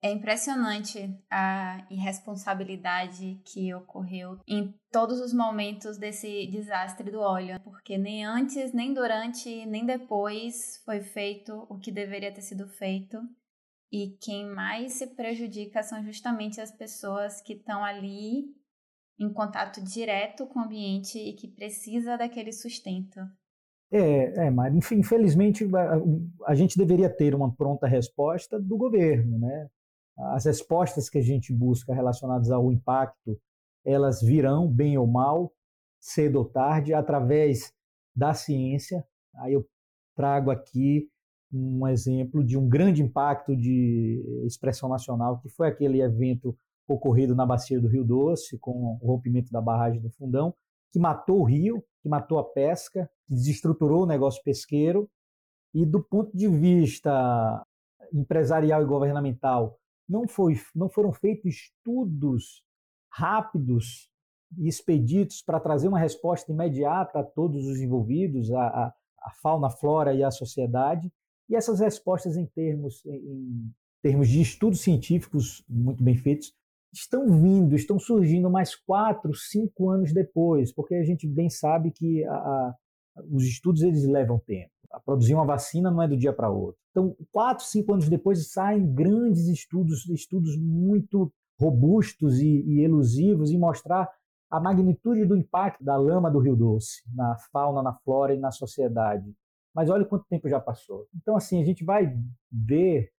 É 0.06 0.12
impressionante 0.12 1.12
a 1.28 1.84
irresponsabilidade 1.90 3.40
que 3.44 3.74
ocorreu 3.74 4.38
em 4.46 4.72
todos 4.92 5.18
os 5.18 5.34
momentos 5.34 5.98
desse 5.98 6.46
desastre 6.46 7.10
do 7.10 7.18
óleo, 7.18 7.58
porque 7.64 7.98
nem 7.98 8.24
antes, 8.24 8.72
nem 8.72 8.94
durante, 8.94 9.66
nem 9.66 9.84
depois 9.84 10.80
foi 10.84 11.00
feito 11.00 11.66
o 11.68 11.76
que 11.76 11.90
deveria 11.90 12.32
ter 12.32 12.42
sido 12.42 12.68
feito. 12.68 13.18
E 13.90 14.16
quem 14.20 14.46
mais 14.46 14.92
se 14.92 15.08
prejudica 15.08 15.82
são 15.82 16.04
justamente 16.04 16.60
as 16.60 16.70
pessoas 16.70 17.40
que 17.40 17.54
estão 17.54 17.84
ali 17.84 18.44
em 19.18 19.32
contato 19.32 19.82
direto 19.82 20.46
com 20.46 20.60
o 20.60 20.62
ambiente 20.62 21.18
e 21.18 21.32
que 21.32 21.48
precisa 21.48 22.16
daquele 22.16 22.52
sustento. 22.52 23.18
É, 23.90 24.46
é 24.46 24.50
Mari, 24.52 24.78
infelizmente 24.92 25.64
a, 25.74 26.50
a 26.52 26.54
gente 26.54 26.78
deveria 26.78 27.10
ter 27.10 27.34
uma 27.34 27.52
pronta 27.52 27.88
resposta 27.88 28.60
do 28.60 28.76
governo, 28.76 29.36
né? 29.40 29.68
As 30.18 30.44
respostas 30.44 31.10
que 31.10 31.18
a 31.18 31.22
gente 31.22 31.52
busca 31.52 31.94
relacionadas 31.94 32.50
ao 32.50 32.72
impacto, 32.72 33.38
elas 33.84 34.22
virão, 34.22 34.68
bem 34.68 34.96
ou 34.96 35.06
mal, 35.06 35.52
cedo 36.00 36.36
ou 36.36 36.44
tarde, 36.44 36.94
através 36.94 37.72
da 38.14 38.32
ciência. 38.32 39.04
Aí 39.36 39.52
eu 39.52 39.66
trago 40.14 40.50
aqui 40.50 41.08
um 41.52 41.86
exemplo 41.86 42.42
de 42.42 42.56
um 42.56 42.68
grande 42.68 43.02
impacto 43.02 43.54
de 43.54 44.22
expressão 44.44 44.88
nacional, 44.88 45.38
que 45.38 45.48
foi 45.48 45.68
aquele 45.68 46.00
evento 46.00 46.56
ocorrido 46.88 47.34
na 47.34 47.44
bacia 47.44 47.80
do 47.80 47.88
Rio 47.88 48.04
Doce, 48.04 48.58
com 48.58 48.98
o 49.00 49.06
rompimento 49.06 49.50
da 49.50 49.60
barragem 49.60 50.00
do 50.00 50.10
Fundão, 50.10 50.54
que 50.92 50.98
matou 50.98 51.40
o 51.40 51.44
rio, 51.44 51.84
que 52.02 52.08
matou 52.08 52.38
a 52.38 52.44
pesca, 52.44 53.10
que 53.26 53.34
desestruturou 53.34 54.04
o 54.04 54.06
negócio 54.06 54.42
pesqueiro. 54.42 55.08
E 55.74 55.84
do 55.84 56.02
ponto 56.02 56.34
de 56.36 56.48
vista 56.48 57.64
empresarial 58.12 58.82
e 58.82 58.86
governamental, 58.86 59.78
não, 60.08 60.26
foi, 60.26 60.54
não 60.74 60.88
foram 60.88 61.12
feitos 61.12 61.54
estudos 61.54 62.62
rápidos 63.10 64.10
e 64.58 64.68
expeditos 64.68 65.42
para 65.42 65.60
trazer 65.60 65.88
uma 65.88 65.98
resposta 65.98 66.52
imediata 66.52 67.18
a 67.18 67.24
todos 67.24 67.66
os 67.66 67.78
envolvidos, 67.78 68.50
a, 68.52 68.66
a, 68.66 68.94
a 69.22 69.30
fauna, 69.42 69.66
a 69.68 69.70
flora 69.70 70.14
e 70.14 70.22
a 70.22 70.30
sociedade. 70.30 71.12
E 71.48 71.56
essas 71.56 71.80
respostas 71.80 72.36
em 72.36 72.46
termos, 72.46 73.04
em 73.06 73.72
termos 74.02 74.28
de 74.28 74.40
estudos 74.40 74.80
científicos 74.80 75.64
muito 75.68 76.02
bem 76.02 76.16
feitos 76.16 76.54
estão 76.92 77.26
vindo, 77.26 77.74
estão 77.74 77.98
surgindo 77.98 78.50
mais 78.50 78.74
quatro, 78.74 79.34
cinco 79.34 79.90
anos 79.90 80.12
depois, 80.12 80.72
porque 80.72 80.94
a 80.94 81.04
gente 81.04 81.26
bem 81.26 81.50
sabe 81.50 81.90
que 81.90 82.24
a, 82.24 82.74
os 83.30 83.44
estudos 83.44 83.82
eles 83.82 84.04
levam 84.04 84.38
tempo. 84.38 84.70
A 84.92 85.00
produzir 85.00 85.34
uma 85.34 85.44
vacina 85.44 85.90
não 85.90 86.02
é 86.02 86.08
do 86.08 86.16
dia 86.16 86.32
para 86.32 86.50
outro. 86.50 86.80
Então, 86.90 87.16
quatro, 87.30 87.64
cinco 87.64 87.92
anos 87.92 88.08
depois 88.08 88.50
saem 88.50 88.92
grandes 88.94 89.46
estudos, 89.48 90.08
estudos 90.08 90.56
muito 90.58 91.32
robustos 91.60 92.38
e, 92.38 92.62
e 92.66 92.80
elusivos 92.80 93.50
em 93.50 93.58
mostrar 93.58 94.10
a 94.50 94.60
magnitude 94.60 95.24
do 95.24 95.36
impacto 95.36 95.84
da 95.84 95.96
lama 95.96 96.30
do 96.30 96.38
Rio 96.38 96.56
Doce 96.56 97.02
na 97.12 97.36
fauna, 97.52 97.82
na 97.82 97.92
flora 97.92 98.34
e 98.34 98.38
na 98.38 98.50
sociedade. 98.50 99.34
Mas 99.74 99.90
olha 99.90 100.06
quanto 100.06 100.26
tempo 100.28 100.48
já 100.48 100.60
passou. 100.60 101.06
Então, 101.14 101.36
assim, 101.36 101.60
a 101.60 101.64
gente 101.64 101.84
vai 101.84 102.16
ver 102.50 103.10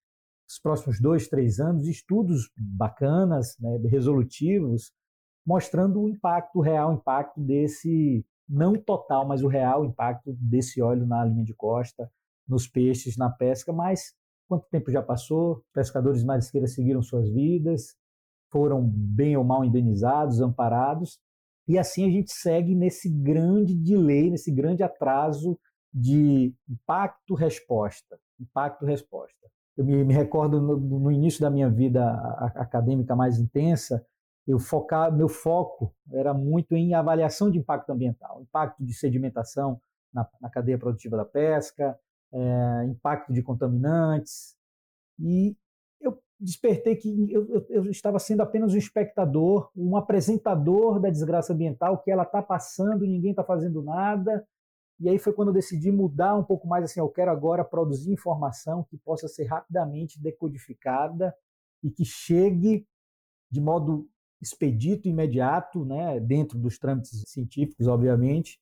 os 0.50 0.60
próximos 0.60 1.00
dois, 1.00 1.28
três 1.28 1.60
anos, 1.60 1.88
estudos 1.88 2.50
bacanas, 2.58 3.58
né, 3.60 3.78
resolutivos, 3.90 4.92
mostrando 5.46 6.02
o 6.02 6.10
impacto, 6.10 6.60
o 6.60 6.62
real 6.62 6.94
impacto 6.94 7.40
desse, 7.40 8.26
não 8.48 8.74
total, 8.74 9.28
mas 9.28 9.44
o 9.44 9.48
real 9.48 9.86
impacto 9.86 10.34
desse 10.40 10.82
óleo 10.82 11.06
na 11.06 11.24
linha 11.26 11.44
de 11.44 11.54
costa, 11.54 12.10
nos 12.48 12.68
peixes, 12.68 13.18
na 13.18 13.30
pesca. 13.30 13.74
Mas 13.74 14.14
quanto 14.48 14.68
tempo 14.70 14.92
já 14.92 15.02
passou? 15.02 15.64
Pescadores 15.74 16.24
marisqueiros 16.24 16.74
seguiram 16.74 17.02
suas 17.02 17.30
vidas, 17.30 17.96
foram 18.50 18.82
bem 18.88 19.36
ou 19.36 19.44
mal 19.44 19.66
indenizados, 19.66 20.42
amparados, 20.42 21.20
e 21.68 21.78
assim 21.78 22.06
a 22.06 22.10
gente 22.10 22.32
segue 22.32 22.74
nesse 22.74 23.10
grande 23.10 23.76
delay, 23.76 24.30
nesse 24.30 24.52
grande 24.52 24.84
atraso 24.84 25.60
de 25.94 26.54
impacto-resposta. 26.70 28.18
Impacto-resposta. 28.40 29.36
Eu 29.76 29.84
me, 29.84 30.04
me 30.04 30.14
recordo 30.14 30.62
no, 30.62 30.78
no, 30.78 31.12
início 31.12 31.42
da 31.42 31.50
minha 31.50 31.70
vida 31.70 32.10
acadêmica 32.56 33.16
mais 33.16 33.38
intensa, 33.38 34.04
eu 34.48 34.60
focar, 34.60 35.14
meu 35.14 35.28
foco 35.28 35.94
era 36.12 36.34
muito 36.34 36.74
em 36.74 36.94
avaliação 36.94 37.52
de 37.52 37.60
impacto 37.60 37.92
ambiental, 37.92 38.42
impacto 38.42 38.84
de 38.84 38.94
sedimentação 38.94 39.80
na, 40.14 40.28
na 40.42 40.50
cadeia 40.50 40.78
produtiva 40.78 41.18
da 41.18 41.26
pesca, 41.26 42.00
é, 42.32 42.86
impacto 42.86 43.34
de 43.34 43.44
contaminantes. 43.44 44.56
E 45.20 45.56
eu 46.00 46.18
despertei 46.40 46.96
que 46.96 47.32
eu, 47.32 47.46
eu, 47.50 47.66
eu, 47.70 47.86
estava 47.90 48.20
sendo 48.20 48.42
apenas 48.42 48.74
um 48.74 48.78
espectador, 48.78 49.70
um 49.76 49.98
apresentador 49.98 51.00
da 51.00 51.10
desgraça 51.10 51.54
ambiental, 51.54 52.02
que 52.02 52.10
ela 52.10 52.24
está 52.24 52.42
passando, 52.42 53.06
ninguém 53.06 53.32
está 53.32 53.44
fazendo 53.44 53.84
nada, 53.84 54.48
e 55.00 55.10
aí 55.10 55.20
foi 55.20 55.34
quando 55.34 55.50
eu 55.50 55.54
decidi 55.54 55.92
mudar 55.92 56.36
um 56.36 56.44
pouco 56.44 56.68
mais 56.68 56.84
assim, 56.84 57.00
eu 57.00 57.10
quero 57.10 57.30
agora 57.30 57.64
produzir 57.64 58.12
informação 58.12 58.84
que 58.84 58.98
possa 58.98 59.28
ser 59.28 59.46
rapidamente 59.46 60.22
decodificada 60.22 61.36
e 61.84 61.92
que 61.92 62.04
chegue 62.04 62.88
de 63.52 63.62
modo 63.62 64.10
expedito, 64.42 65.08
imediato, 65.08 65.84
né, 65.86 66.20
dentro 66.20 66.58
dos 66.58 66.78
trâmites 66.78 67.24
científicos, 67.28 67.88
obviamente, 67.88 68.60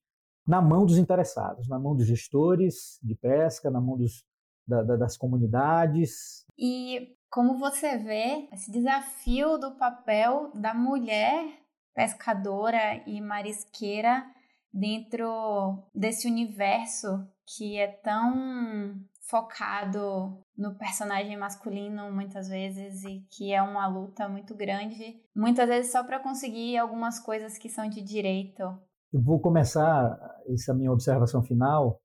na 0.47 0.61
mão 0.61 0.85
dos 0.85 0.97
interessados, 0.97 1.67
na 1.67 1.79
mão 1.79 1.95
dos 1.95 2.05
gestores 2.05 2.99
de 3.01 3.15
pesca, 3.15 3.71
na 3.71 3.81
mão 3.81 3.97
dos, 3.97 4.23
da, 4.67 4.83
da, 4.83 4.95
das 4.95 5.17
comunidades. 5.17 6.45
E 6.57 7.15
como 7.29 7.57
você 7.57 7.97
vê 7.97 8.47
esse 8.53 8.71
desafio 8.71 9.57
do 9.57 9.75
papel 9.75 10.51
da 10.53 10.73
mulher 10.73 11.59
pescadora 11.93 13.01
e 13.07 13.19
marisqueira 13.21 14.23
dentro 14.71 15.83
desse 15.93 16.27
universo 16.27 17.27
que 17.45 17.77
é 17.77 17.87
tão 17.87 18.95
focado 19.21 20.44
no 20.57 20.75
personagem 20.75 21.37
masculino 21.37 22.11
muitas 22.11 22.47
vezes 22.47 23.03
e 23.03 23.25
que 23.29 23.53
é 23.53 23.61
uma 23.61 23.87
luta 23.87 24.27
muito 24.27 24.55
grande, 24.55 25.21
muitas 25.35 25.67
vezes 25.67 25.91
só 25.91 26.03
para 26.03 26.19
conseguir 26.19 26.77
algumas 26.77 27.19
coisas 27.19 27.57
que 27.57 27.69
são 27.69 27.89
de 27.89 28.01
direito. 28.01 28.63
Eu 29.11 29.21
vou 29.21 29.39
começar 29.39 30.17
essa 30.47 30.73
minha 30.73 30.91
observação 30.91 31.43
final 31.43 32.01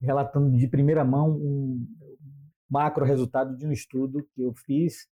relatando 0.00 0.56
de 0.56 0.68
primeira 0.68 1.04
mão 1.04 1.30
um 1.30 1.86
macro 2.70 3.04
resultado 3.04 3.56
de 3.56 3.66
um 3.66 3.72
estudo 3.72 4.26
que 4.34 4.42
eu 4.42 4.52
fiz 4.54 5.06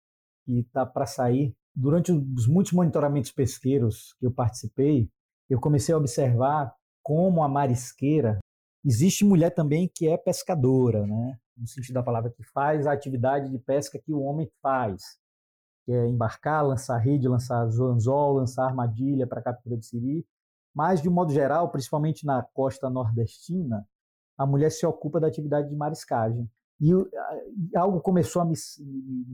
e 0.47 0.61
está 0.61 0.85
para 0.85 1.07
sair. 1.07 1.55
Durante 1.75 2.11
os 2.11 2.49
muitos 2.49 2.73
monitoramentos 2.73 3.31
pesqueiros 3.31 4.15
que 4.19 4.27
eu 4.27 4.33
participei, 4.33 5.09
eu 5.49 5.61
comecei 5.61 5.95
a 5.95 5.99
observar 5.99 6.75
como 7.03 7.43
a 7.43 7.49
marisqueira, 7.49 8.40
existe 8.85 9.25
mulher 9.25 9.51
também 9.51 9.91
que 9.93 10.09
é 10.09 10.17
pescadora, 10.17 11.07
né? 11.07 11.39
no 11.57 11.67
sentido 11.67 11.95
da 11.95 12.03
palavra, 12.03 12.31
que 12.31 12.43
faz 12.43 12.87
a 12.87 12.93
atividade 12.93 13.51
de 13.51 13.59
pesca 13.59 13.99
que 13.99 14.13
o 14.13 14.23
homem 14.23 14.51
faz, 14.63 15.03
que 15.85 15.93
é 15.93 16.07
embarcar, 16.07 16.67
lançar 16.67 16.97
rede, 16.97 17.29
lançar 17.29 17.63
anzol, 17.63 18.35
lançar 18.35 18.65
armadilha 18.65 19.27
para 19.27 19.43
captura 19.43 19.77
de 19.77 19.85
siri. 19.85 20.27
Mas, 20.75 21.03
de 21.03 21.09
um 21.09 21.13
modo 21.13 21.33
geral, 21.33 21.71
principalmente 21.71 22.25
na 22.25 22.43
costa 22.55 22.89
nordestina, 22.89 23.87
a 24.39 24.47
mulher 24.47 24.71
se 24.71 24.87
ocupa 24.87 25.21
da 25.21 25.27
atividade 25.27 25.69
de 25.69 25.77
mariscagem. 25.77 26.51
E 26.81 26.91
algo 27.77 28.01
começou 28.01 28.41
a 28.41 28.45
me, 28.47 28.55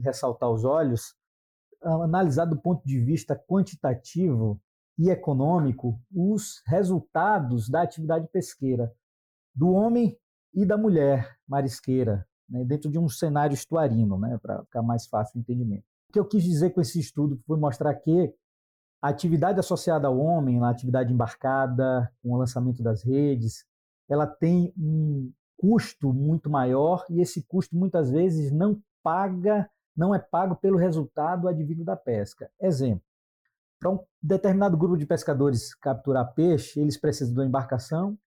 ressaltar 0.03 0.51
os 0.51 0.65
olhos 0.65 1.15
analisar 1.81 2.45
do 2.45 2.57
ponto 2.57 2.85
de 2.85 2.99
vista 2.99 3.35
quantitativo 3.35 4.59
e 4.97 5.09
econômico 5.09 5.99
os 6.13 6.61
resultados 6.65 7.69
da 7.69 7.83
atividade 7.83 8.27
pesqueira 8.31 8.91
do 9.57 9.71
homem 9.71 10.15
e 10.53 10.65
da 10.65 10.77
mulher 10.77 11.35
marisqueira, 11.47 12.25
né, 12.47 12.63
dentro 12.63 12.91
de 12.91 12.99
um 12.99 13.09
cenário 13.09 13.55
estuarino, 13.55 14.19
né, 14.19 14.37
para 14.39 14.63
ficar 14.63 14.83
mais 14.83 15.07
fácil 15.07 15.37
o 15.37 15.39
entendimento. 15.39 15.83
O 16.09 16.13
que 16.13 16.19
eu 16.19 16.25
quis 16.25 16.43
dizer 16.43 16.69
com 16.69 16.79
esse 16.79 16.99
estudo 16.99 17.39
foi 17.45 17.57
mostrar 17.57 17.93
que 17.95 18.33
a 19.01 19.09
atividade 19.09 19.59
associada 19.59 20.07
ao 20.07 20.17
homem, 20.17 20.63
a 20.63 20.69
atividade 20.69 21.11
embarcada, 21.11 22.11
com 22.21 22.33
o 22.33 22.37
lançamento 22.37 22.83
das 22.83 23.03
redes, 23.03 23.65
ela 24.07 24.27
tem 24.27 24.71
um 24.77 25.31
custo 25.57 26.13
muito 26.13 26.49
maior 26.49 27.03
e 27.09 27.19
esse 27.19 27.43
custo 27.43 27.75
muitas 27.75 28.11
vezes 28.11 28.51
não 28.51 28.79
paga, 29.03 29.69
não 29.95 30.13
é 30.13 30.19
pago 30.19 30.55
pelo 30.55 30.77
resultado 30.77 31.47
advindo 31.47 31.83
da 31.83 31.95
pesca. 31.95 32.49
Exemplo: 32.61 33.03
para 33.79 33.89
um 33.91 33.99
determinado 34.21 34.77
grupo 34.77 34.97
de 34.97 35.05
pescadores 35.05 35.73
capturar 35.75 36.33
peixe, 36.33 36.79
eles 36.79 36.97
precisam 36.97 37.33
de 37.33 37.39
uma 37.39 37.47
embarcação, 37.47 38.17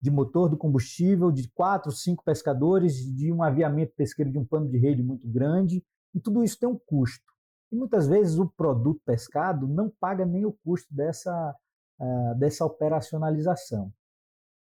de 0.00 0.10
motor, 0.10 0.48
do 0.48 0.56
combustível, 0.56 1.30
de 1.30 1.48
quatro, 1.50 1.92
cinco 1.92 2.24
pescadores, 2.24 2.96
de 3.14 3.30
um 3.32 3.42
aviamento 3.42 3.92
pesqueiro 3.94 4.30
de 4.30 4.38
um 4.38 4.44
pano 4.44 4.68
de 4.68 4.78
rede 4.78 5.02
muito 5.02 5.28
grande, 5.28 5.84
e 6.14 6.20
tudo 6.20 6.42
isso 6.42 6.58
tem 6.58 6.68
um 6.68 6.78
custo. 6.78 7.30
E 7.70 7.76
muitas 7.76 8.08
vezes 8.08 8.38
o 8.38 8.48
produto 8.48 9.00
pescado 9.04 9.68
não 9.68 9.92
paga 10.00 10.24
nem 10.24 10.44
o 10.44 10.52
custo 10.64 10.92
dessa, 10.92 11.54
uh, 12.00 12.38
dessa 12.38 12.64
operacionalização. 12.64 13.92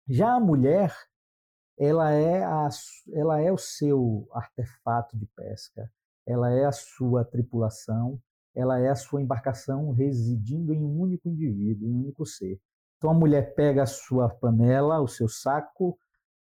Já 0.06 0.34
a 0.34 0.40
mulher, 0.40 0.94
ela 1.78 2.12
é, 2.12 2.44
a, 2.44 2.68
ela 3.12 3.40
é 3.40 3.50
o 3.50 3.58
seu 3.58 4.28
artefato 4.32 5.16
de 5.16 5.26
pesca, 5.34 5.90
ela 6.26 6.50
é 6.50 6.66
a 6.66 6.72
sua 6.72 7.24
tripulação, 7.24 8.20
ela 8.54 8.78
é 8.78 8.88
a 8.88 8.94
sua 8.94 9.20
embarcação 9.20 9.90
residindo 9.90 10.72
em 10.72 10.82
um 10.82 11.00
único 11.00 11.28
indivíduo, 11.28 11.88
em 11.88 11.92
um 11.92 12.00
único 12.02 12.24
ser. 12.24 12.60
Então 13.04 13.12
a 13.12 13.18
mulher 13.18 13.54
pega 13.54 13.82
a 13.82 13.86
sua 13.86 14.30
panela, 14.30 14.98
o 14.98 15.06
seu 15.06 15.28
saco, 15.28 15.98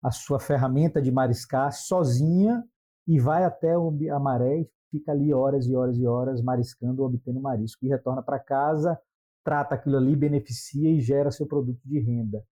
a 0.01 0.09
sua 0.09 0.39
ferramenta 0.39 0.99
de 0.99 1.11
mariscar 1.11 1.71
sozinha 1.71 2.63
e 3.07 3.19
vai 3.19 3.43
até 3.43 3.75
a 3.75 4.19
maré 4.19 4.61
e 4.61 4.69
fica 4.89 5.11
ali 5.11 5.31
horas 5.31 5.67
e 5.67 5.75
horas 5.75 5.99
e 5.99 6.07
horas 6.07 6.41
mariscando, 6.41 7.03
obtendo 7.03 7.39
marisco 7.39 7.85
e 7.85 7.89
retorna 7.89 8.23
para 8.23 8.39
casa, 8.39 8.99
trata 9.43 9.75
aquilo 9.75 9.97
ali, 9.97 10.15
beneficia 10.15 10.89
e 10.89 10.99
gera 10.99 11.29
seu 11.29 11.45
produto 11.45 11.79
de 11.85 11.99
renda. 11.99 12.43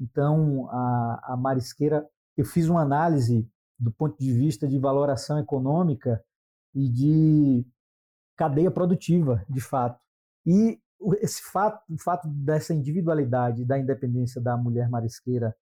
Então 0.00 0.68
a, 0.68 1.34
a 1.34 1.36
marisqueira, 1.36 2.04
eu 2.36 2.44
fiz 2.44 2.68
uma 2.68 2.82
análise 2.82 3.48
do 3.78 3.92
ponto 3.92 4.18
de 4.18 4.32
vista 4.32 4.66
de 4.66 4.76
valoração 4.76 5.38
econômica 5.38 6.20
e 6.74 6.88
de 6.88 7.64
cadeia 8.36 8.72
produtiva, 8.72 9.44
de 9.48 9.60
fato. 9.60 10.00
E 10.44 10.80
esse 11.20 11.42
fato, 11.42 11.82
o 11.92 11.98
fato 11.98 12.28
dessa 12.28 12.72
individualidade, 12.74 13.64
da 13.64 13.78
independência 13.78 14.40
da 14.40 14.56
mulher 14.56 14.88
marisqueira, 14.88 15.56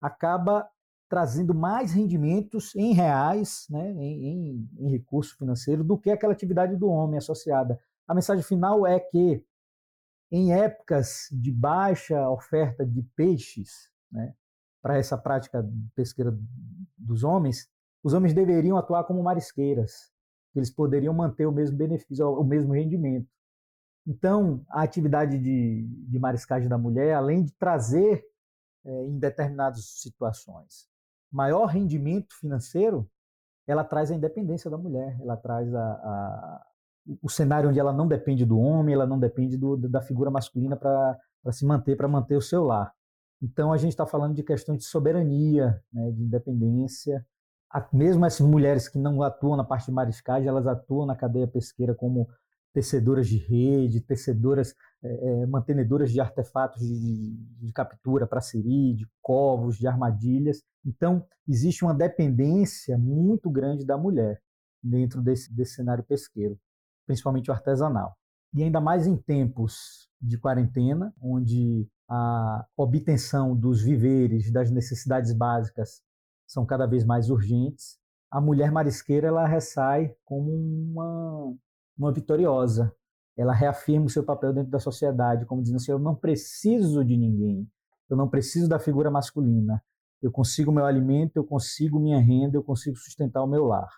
acaba 0.00 0.68
trazendo 1.08 1.54
mais 1.54 1.92
rendimentos 1.92 2.74
em 2.74 2.94
reais, 2.94 3.66
né, 3.68 3.90
em, 3.92 4.24
em, 4.24 4.68
em 4.78 4.90
recurso 4.90 5.36
financeiro, 5.36 5.84
do 5.84 5.98
que 5.98 6.10
aquela 6.10 6.32
atividade 6.32 6.74
do 6.74 6.88
homem 6.88 7.18
associada. 7.18 7.78
A 8.08 8.14
mensagem 8.14 8.42
final 8.42 8.86
é 8.86 8.98
que, 8.98 9.44
em 10.30 10.54
épocas 10.54 11.28
de 11.30 11.52
baixa 11.52 12.28
oferta 12.30 12.86
de 12.86 13.02
peixes, 13.14 13.90
né, 14.10 14.34
para 14.80 14.96
essa 14.96 15.18
prática 15.18 15.62
pesqueira 15.94 16.34
dos 16.96 17.22
homens, 17.22 17.68
os 18.02 18.14
homens 18.14 18.32
deveriam 18.32 18.78
atuar 18.78 19.04
como 19.04 19.22
marisqueiras, 19.22 20.10
eles 20.54 20.70
poderiam 20.70 21.14
manter 21.14 21.46
o 21.46 21.52
mesmo 21.52 21.76
benefício, 21.76 22.26
o 22.26 22.44
mesmo 22.44 22.72
rendimento. 22.72 23.28
Então, 24.06 24.64
a 24.68 24.82
atividade 24.82 25.38
de, 25.38 25.86
de 26.08 26.18
mariscagem 26.18 26.68
da 26.68 26.76
mulher, 26.76 27.14
além 27.14 27.44
de 27.44 27.52
trazer, 27.52 28.24
é, 28.84 29.06
em 29.06 29.18
determinadas 29.18 29.84
situações, 30.00 30.88
maior 31.30 31.66
rendimento 31.66 32.34
financeiro, 32.38 33.08
ela 33.66 33.84
traz 33.84 34.10
a 34.10 34.14
independência 34.14 34.68
da 34.68 34.76
mulher, 34.76 35.16
ela 35.20 35.36
traz 35.36 35.72
a, 35.72 35.84
a, 35.84 36.66
o 37.22 37.28
cenário 37.28 37.70
onde 37.70 37.78
ela 37.78 37.92
não 37.92 38.08
depende 38.08 38.44
do 38.44 38.58
homem, 38.58 38.94
ela 38.94 39.06
não 39.06 39.18
depende 39.18 39.56
do, 39.56 39.76
da 39.76 40.02
figura 40.02 40.30
masculina 40.30 40.76
para 40.76 41.18
se 41.52 41.64
manter, 41.64 41.96
para 41.96 42.08
manter 42.08 42.36
o 42.36 42.42
seu 42.42 42.64
lar. 42.64 42.92
Então, 43.40 43.72
a 43.72 43.76
gente 43.76 43.90
está 43.90 44.06
falando 44.06 44.34
de 44.34 44.42
questões 44.42 44.78
de 44.78 44.84
soberania, 44.84 45.80
né, 45.92 46.10
de 46.10 46.22
independência. 46.22 47.24
Mesmo 47.92 48.24
essas 48.24 48.46
mulheres 48.46 48.88
que 48.88 48.98
não 48.98 49.22
atuam 49.22 49.56
na 49.56 49.64
parte 49.64 49.86
de 49.86 49.92
mariscagem, 49.92 50.48
elas 50.48 50.66
atuam 50.66 51.06
na 51.06 51.16
cadeia 51.16 51.48
pesqueira 51.48 51.94
como 51.94 52.28
tecedoras 52.72 53.28
de 53.28 53.38
rede, 53.38 54.00
tecedoras, 54.00 54.74
é, 55.02 55.46
mantenedoras 55.46 56.10
de 56.10 56.20
artefatos 56.20 56.80
de, 56.80 57.36
de 57.60 57.72
captura 57.72 58.26
para 58.26 58.40
siri, 58.40 58.94
de 58.94 59.06
covos, 59.20 59.76
de 59.76 59.86
armadilhas. 59.86 60.62
Então, 60.84 61.24
existe 61.48 61.84
uma 61.84 61.94
dependência 61.94 62.96
muito 62.96 63.50
grande 63.50 63.84
da 63.84 63.96
mulher 63.96 64.40
dentro 64.82 65.20
desse, 65.22 65.52
desse 65.54 65.74
cenário 65.74 66.04
pesqueiro, 66.04 66.58
principalmente 67.06 67.50
o 67.50 67.54
artesanal. 67.54 68.16
E 68.54 68.62
ainda 68.62 68.80
mais 68.80 69.06
em 69.06 69.16
tempos 69.16 70.08
de 70.20 70.38
quarentena, 70.38 71.12
onde 71.20 71.88
a 72.08 72.66
obtenção 72.76 73.56
dos 73.56 73.82
viveres, 73.82 74.52
das 74.52 74.70
necessidades 74.70 75.32
básicas 75.32 76.02
são 76.46 76.66
cada 76.66 76.86
vez 76.86 77.04
mais 77.04 77.30
urgentes, 77.30 77.98
a 78.30 78.40
mulher 78.40 78.70
marisqueira 78.70 79.28
ela 79.28 79.46
ressai 79.46 80.14
como 80.24 80.50
uma 80.50 81.54
uma 81.96 82.12
vitoriosa. 82.12 82.94
Ela 83.36 83.52
reafirma 83.52 84.06
o 84.06 84.10
seu 84.10 84.24
papel 84.24 84.52
dentro 84.52 84.70
da 84.70 84.78
sociedade, 84.78 85.46
como 85.46 85.62
dizendo 85.62 85.76
assim: 85.76 85.92
eu 85.92 85.98
não 85.98 86.14
preciso 86.14 87.04
de 87.04 87.16
ninguém, 87.16 87.68
eu 88.08 88.16
não 88.16 88.28
preciso 88.28 88.68
da 88.68 88.78
figura 88.78 89.10
masculina. 89.10 89.82
Eu 90.22 90.30
consigo 90.30 90.70
meu 90.70 90.84
alimento, 90.84 91.36
eu 91.36 91.44
consigo 91.44 91.98
minha 91.98 92.20
renda, 92.20 92.56
eu 92.56 92.62
consigo 92.62 92.96
sustentar 92.96 93.42
o 93.42 93.46
meu 93.46 93.64
lar. 93.64 93.88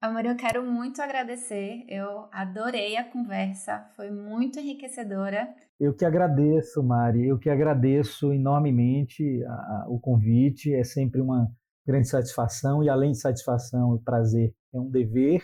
Amor, 0.00 0.26
eu 0.26 0.36
quero 0.36 0.62
muito 0.62 1.00
agradecer. 1.00 1.84
Eu 1.88 2.28
adorei 2.30 2.96
a 2.96 3.10
conversa, 3.10 3.90
foi 3.96 4.10
muito 4.10 4.60
enriquecedora. 4.60 5.48
Eu 5.80 5.94
que 5.94 6.04
agradeço, 6.04 6.82
Mari. 6.82 7.26
Eu 7.26 7.38
que 7.38 7.48
agradeço 7.48 8.32
enormemente 8.32 9.42
a, 9.44 9.52
a, 9.52 9.86
o 9.88 9.98
convite. 9.98 10.74
É 10.74 10.84
sempre 10.84 11.20
uma 11.20 11.50
grande 11.86 12.06
satisfação 12.06 12.84
e, 12.84 12.88
além 12.88 13.12
de 13.12 13.18
satisfação 13.18 13.96
e 13.96 14.04
prazer, 14.04 14.54
é 14.72 14.78
um 14.78 14.90
dever 14.90 15.42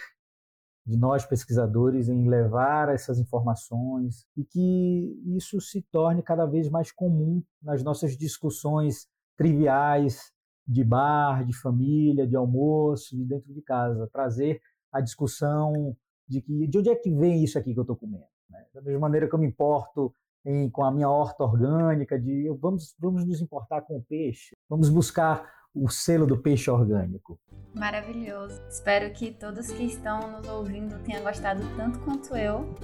de 0.87 0.97
nós 0.97 1.26
pesquisadores 1.26 2.09
em 2.09 2.28
levar 2.28 2.89
essas 2.89 3.18
informações 3.18 4.26
e 4.37 4.45
que 4.45 5.22
isso 5.37 5.61
se 5.61 5.83
torne 5.83 6.22
cada 6.22 6.47
vez 6.47 6.68
mais 6.68 6.91
comum 6.91 7.43
nas 7.62 7.83
nossas 7.83 8.16
discussões 8.16 9.07
triviais 9.37 10.33
de 10.66 10.85
bar, 10.85 11.45
de 11.45 11.53
família, 11.53 12.26
de 12.26 12.37
almoço, 12.37 13.16
de 13.16 13.24
dentro 13.24 13.53
de 13.53 13.62
casa, 13.62 14.09
trazer 14.12 14.61
a 14.93 15.01
discussão 15.01 15.97
de 16.28 16.41
que 16.41 16.66
de 16.66 16.78
onde 16.78 16.91
é 16.91 16.95
que 16.95 17.11
vem 17.11 17.43
isso 17.43 17.59
aqui 17.59 17.72
que 17.72 17.78
eu 17.78 17.83
estou 17.83 17.97
comendo. 17.97 18.24
Né? 18.49 18.64
Da 18.74 18.81
mesma 18.81 19.01
maneira 19.01 19.28
que 19.28 19.35
eu 19.35 19.39
me 19.39 19.47
importo 19.47 20.14
em, 20.45 20.70
com 20.70 20.85
a 20.85 20.91
minha 20.91 21.09
horta 21.09 21.45
orgânica, 21.45 22.18
de 22.18 22.49
vamos, 22.61 22.95
vamos 22.99 23.24
nos 23.26 23.41
importar 23.41 23.83
com 23.83 23.97
o 23.97 24.03
peixe, 24.03 24.57
vamos 24.68 24.89
buscar 24.89 25.59
o 25.74 25.88
selo 25.88 26.26
do 26.26 26.36
peixe 26.36 26.70
orgânico. 26.70 27.38
Maravilhoso. 27.74 28.60
Espero 28.68 29.12
que 29.12 29.30
todos 29.30 29.70
que 29.70 29.84
estão 29.84 30.32
nos 30.32 30.48
ouvindo 30.48 30.98
tenham 31.04 31.22
gostado 31.22 31.62
tanto 31.76 32.00
quanto 32.00 32.36
eu. 32.36 32.74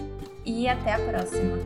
E 0.45 0.69
até 0.69 0.95
a 0.95 0.99
próxima. 0.99 1.57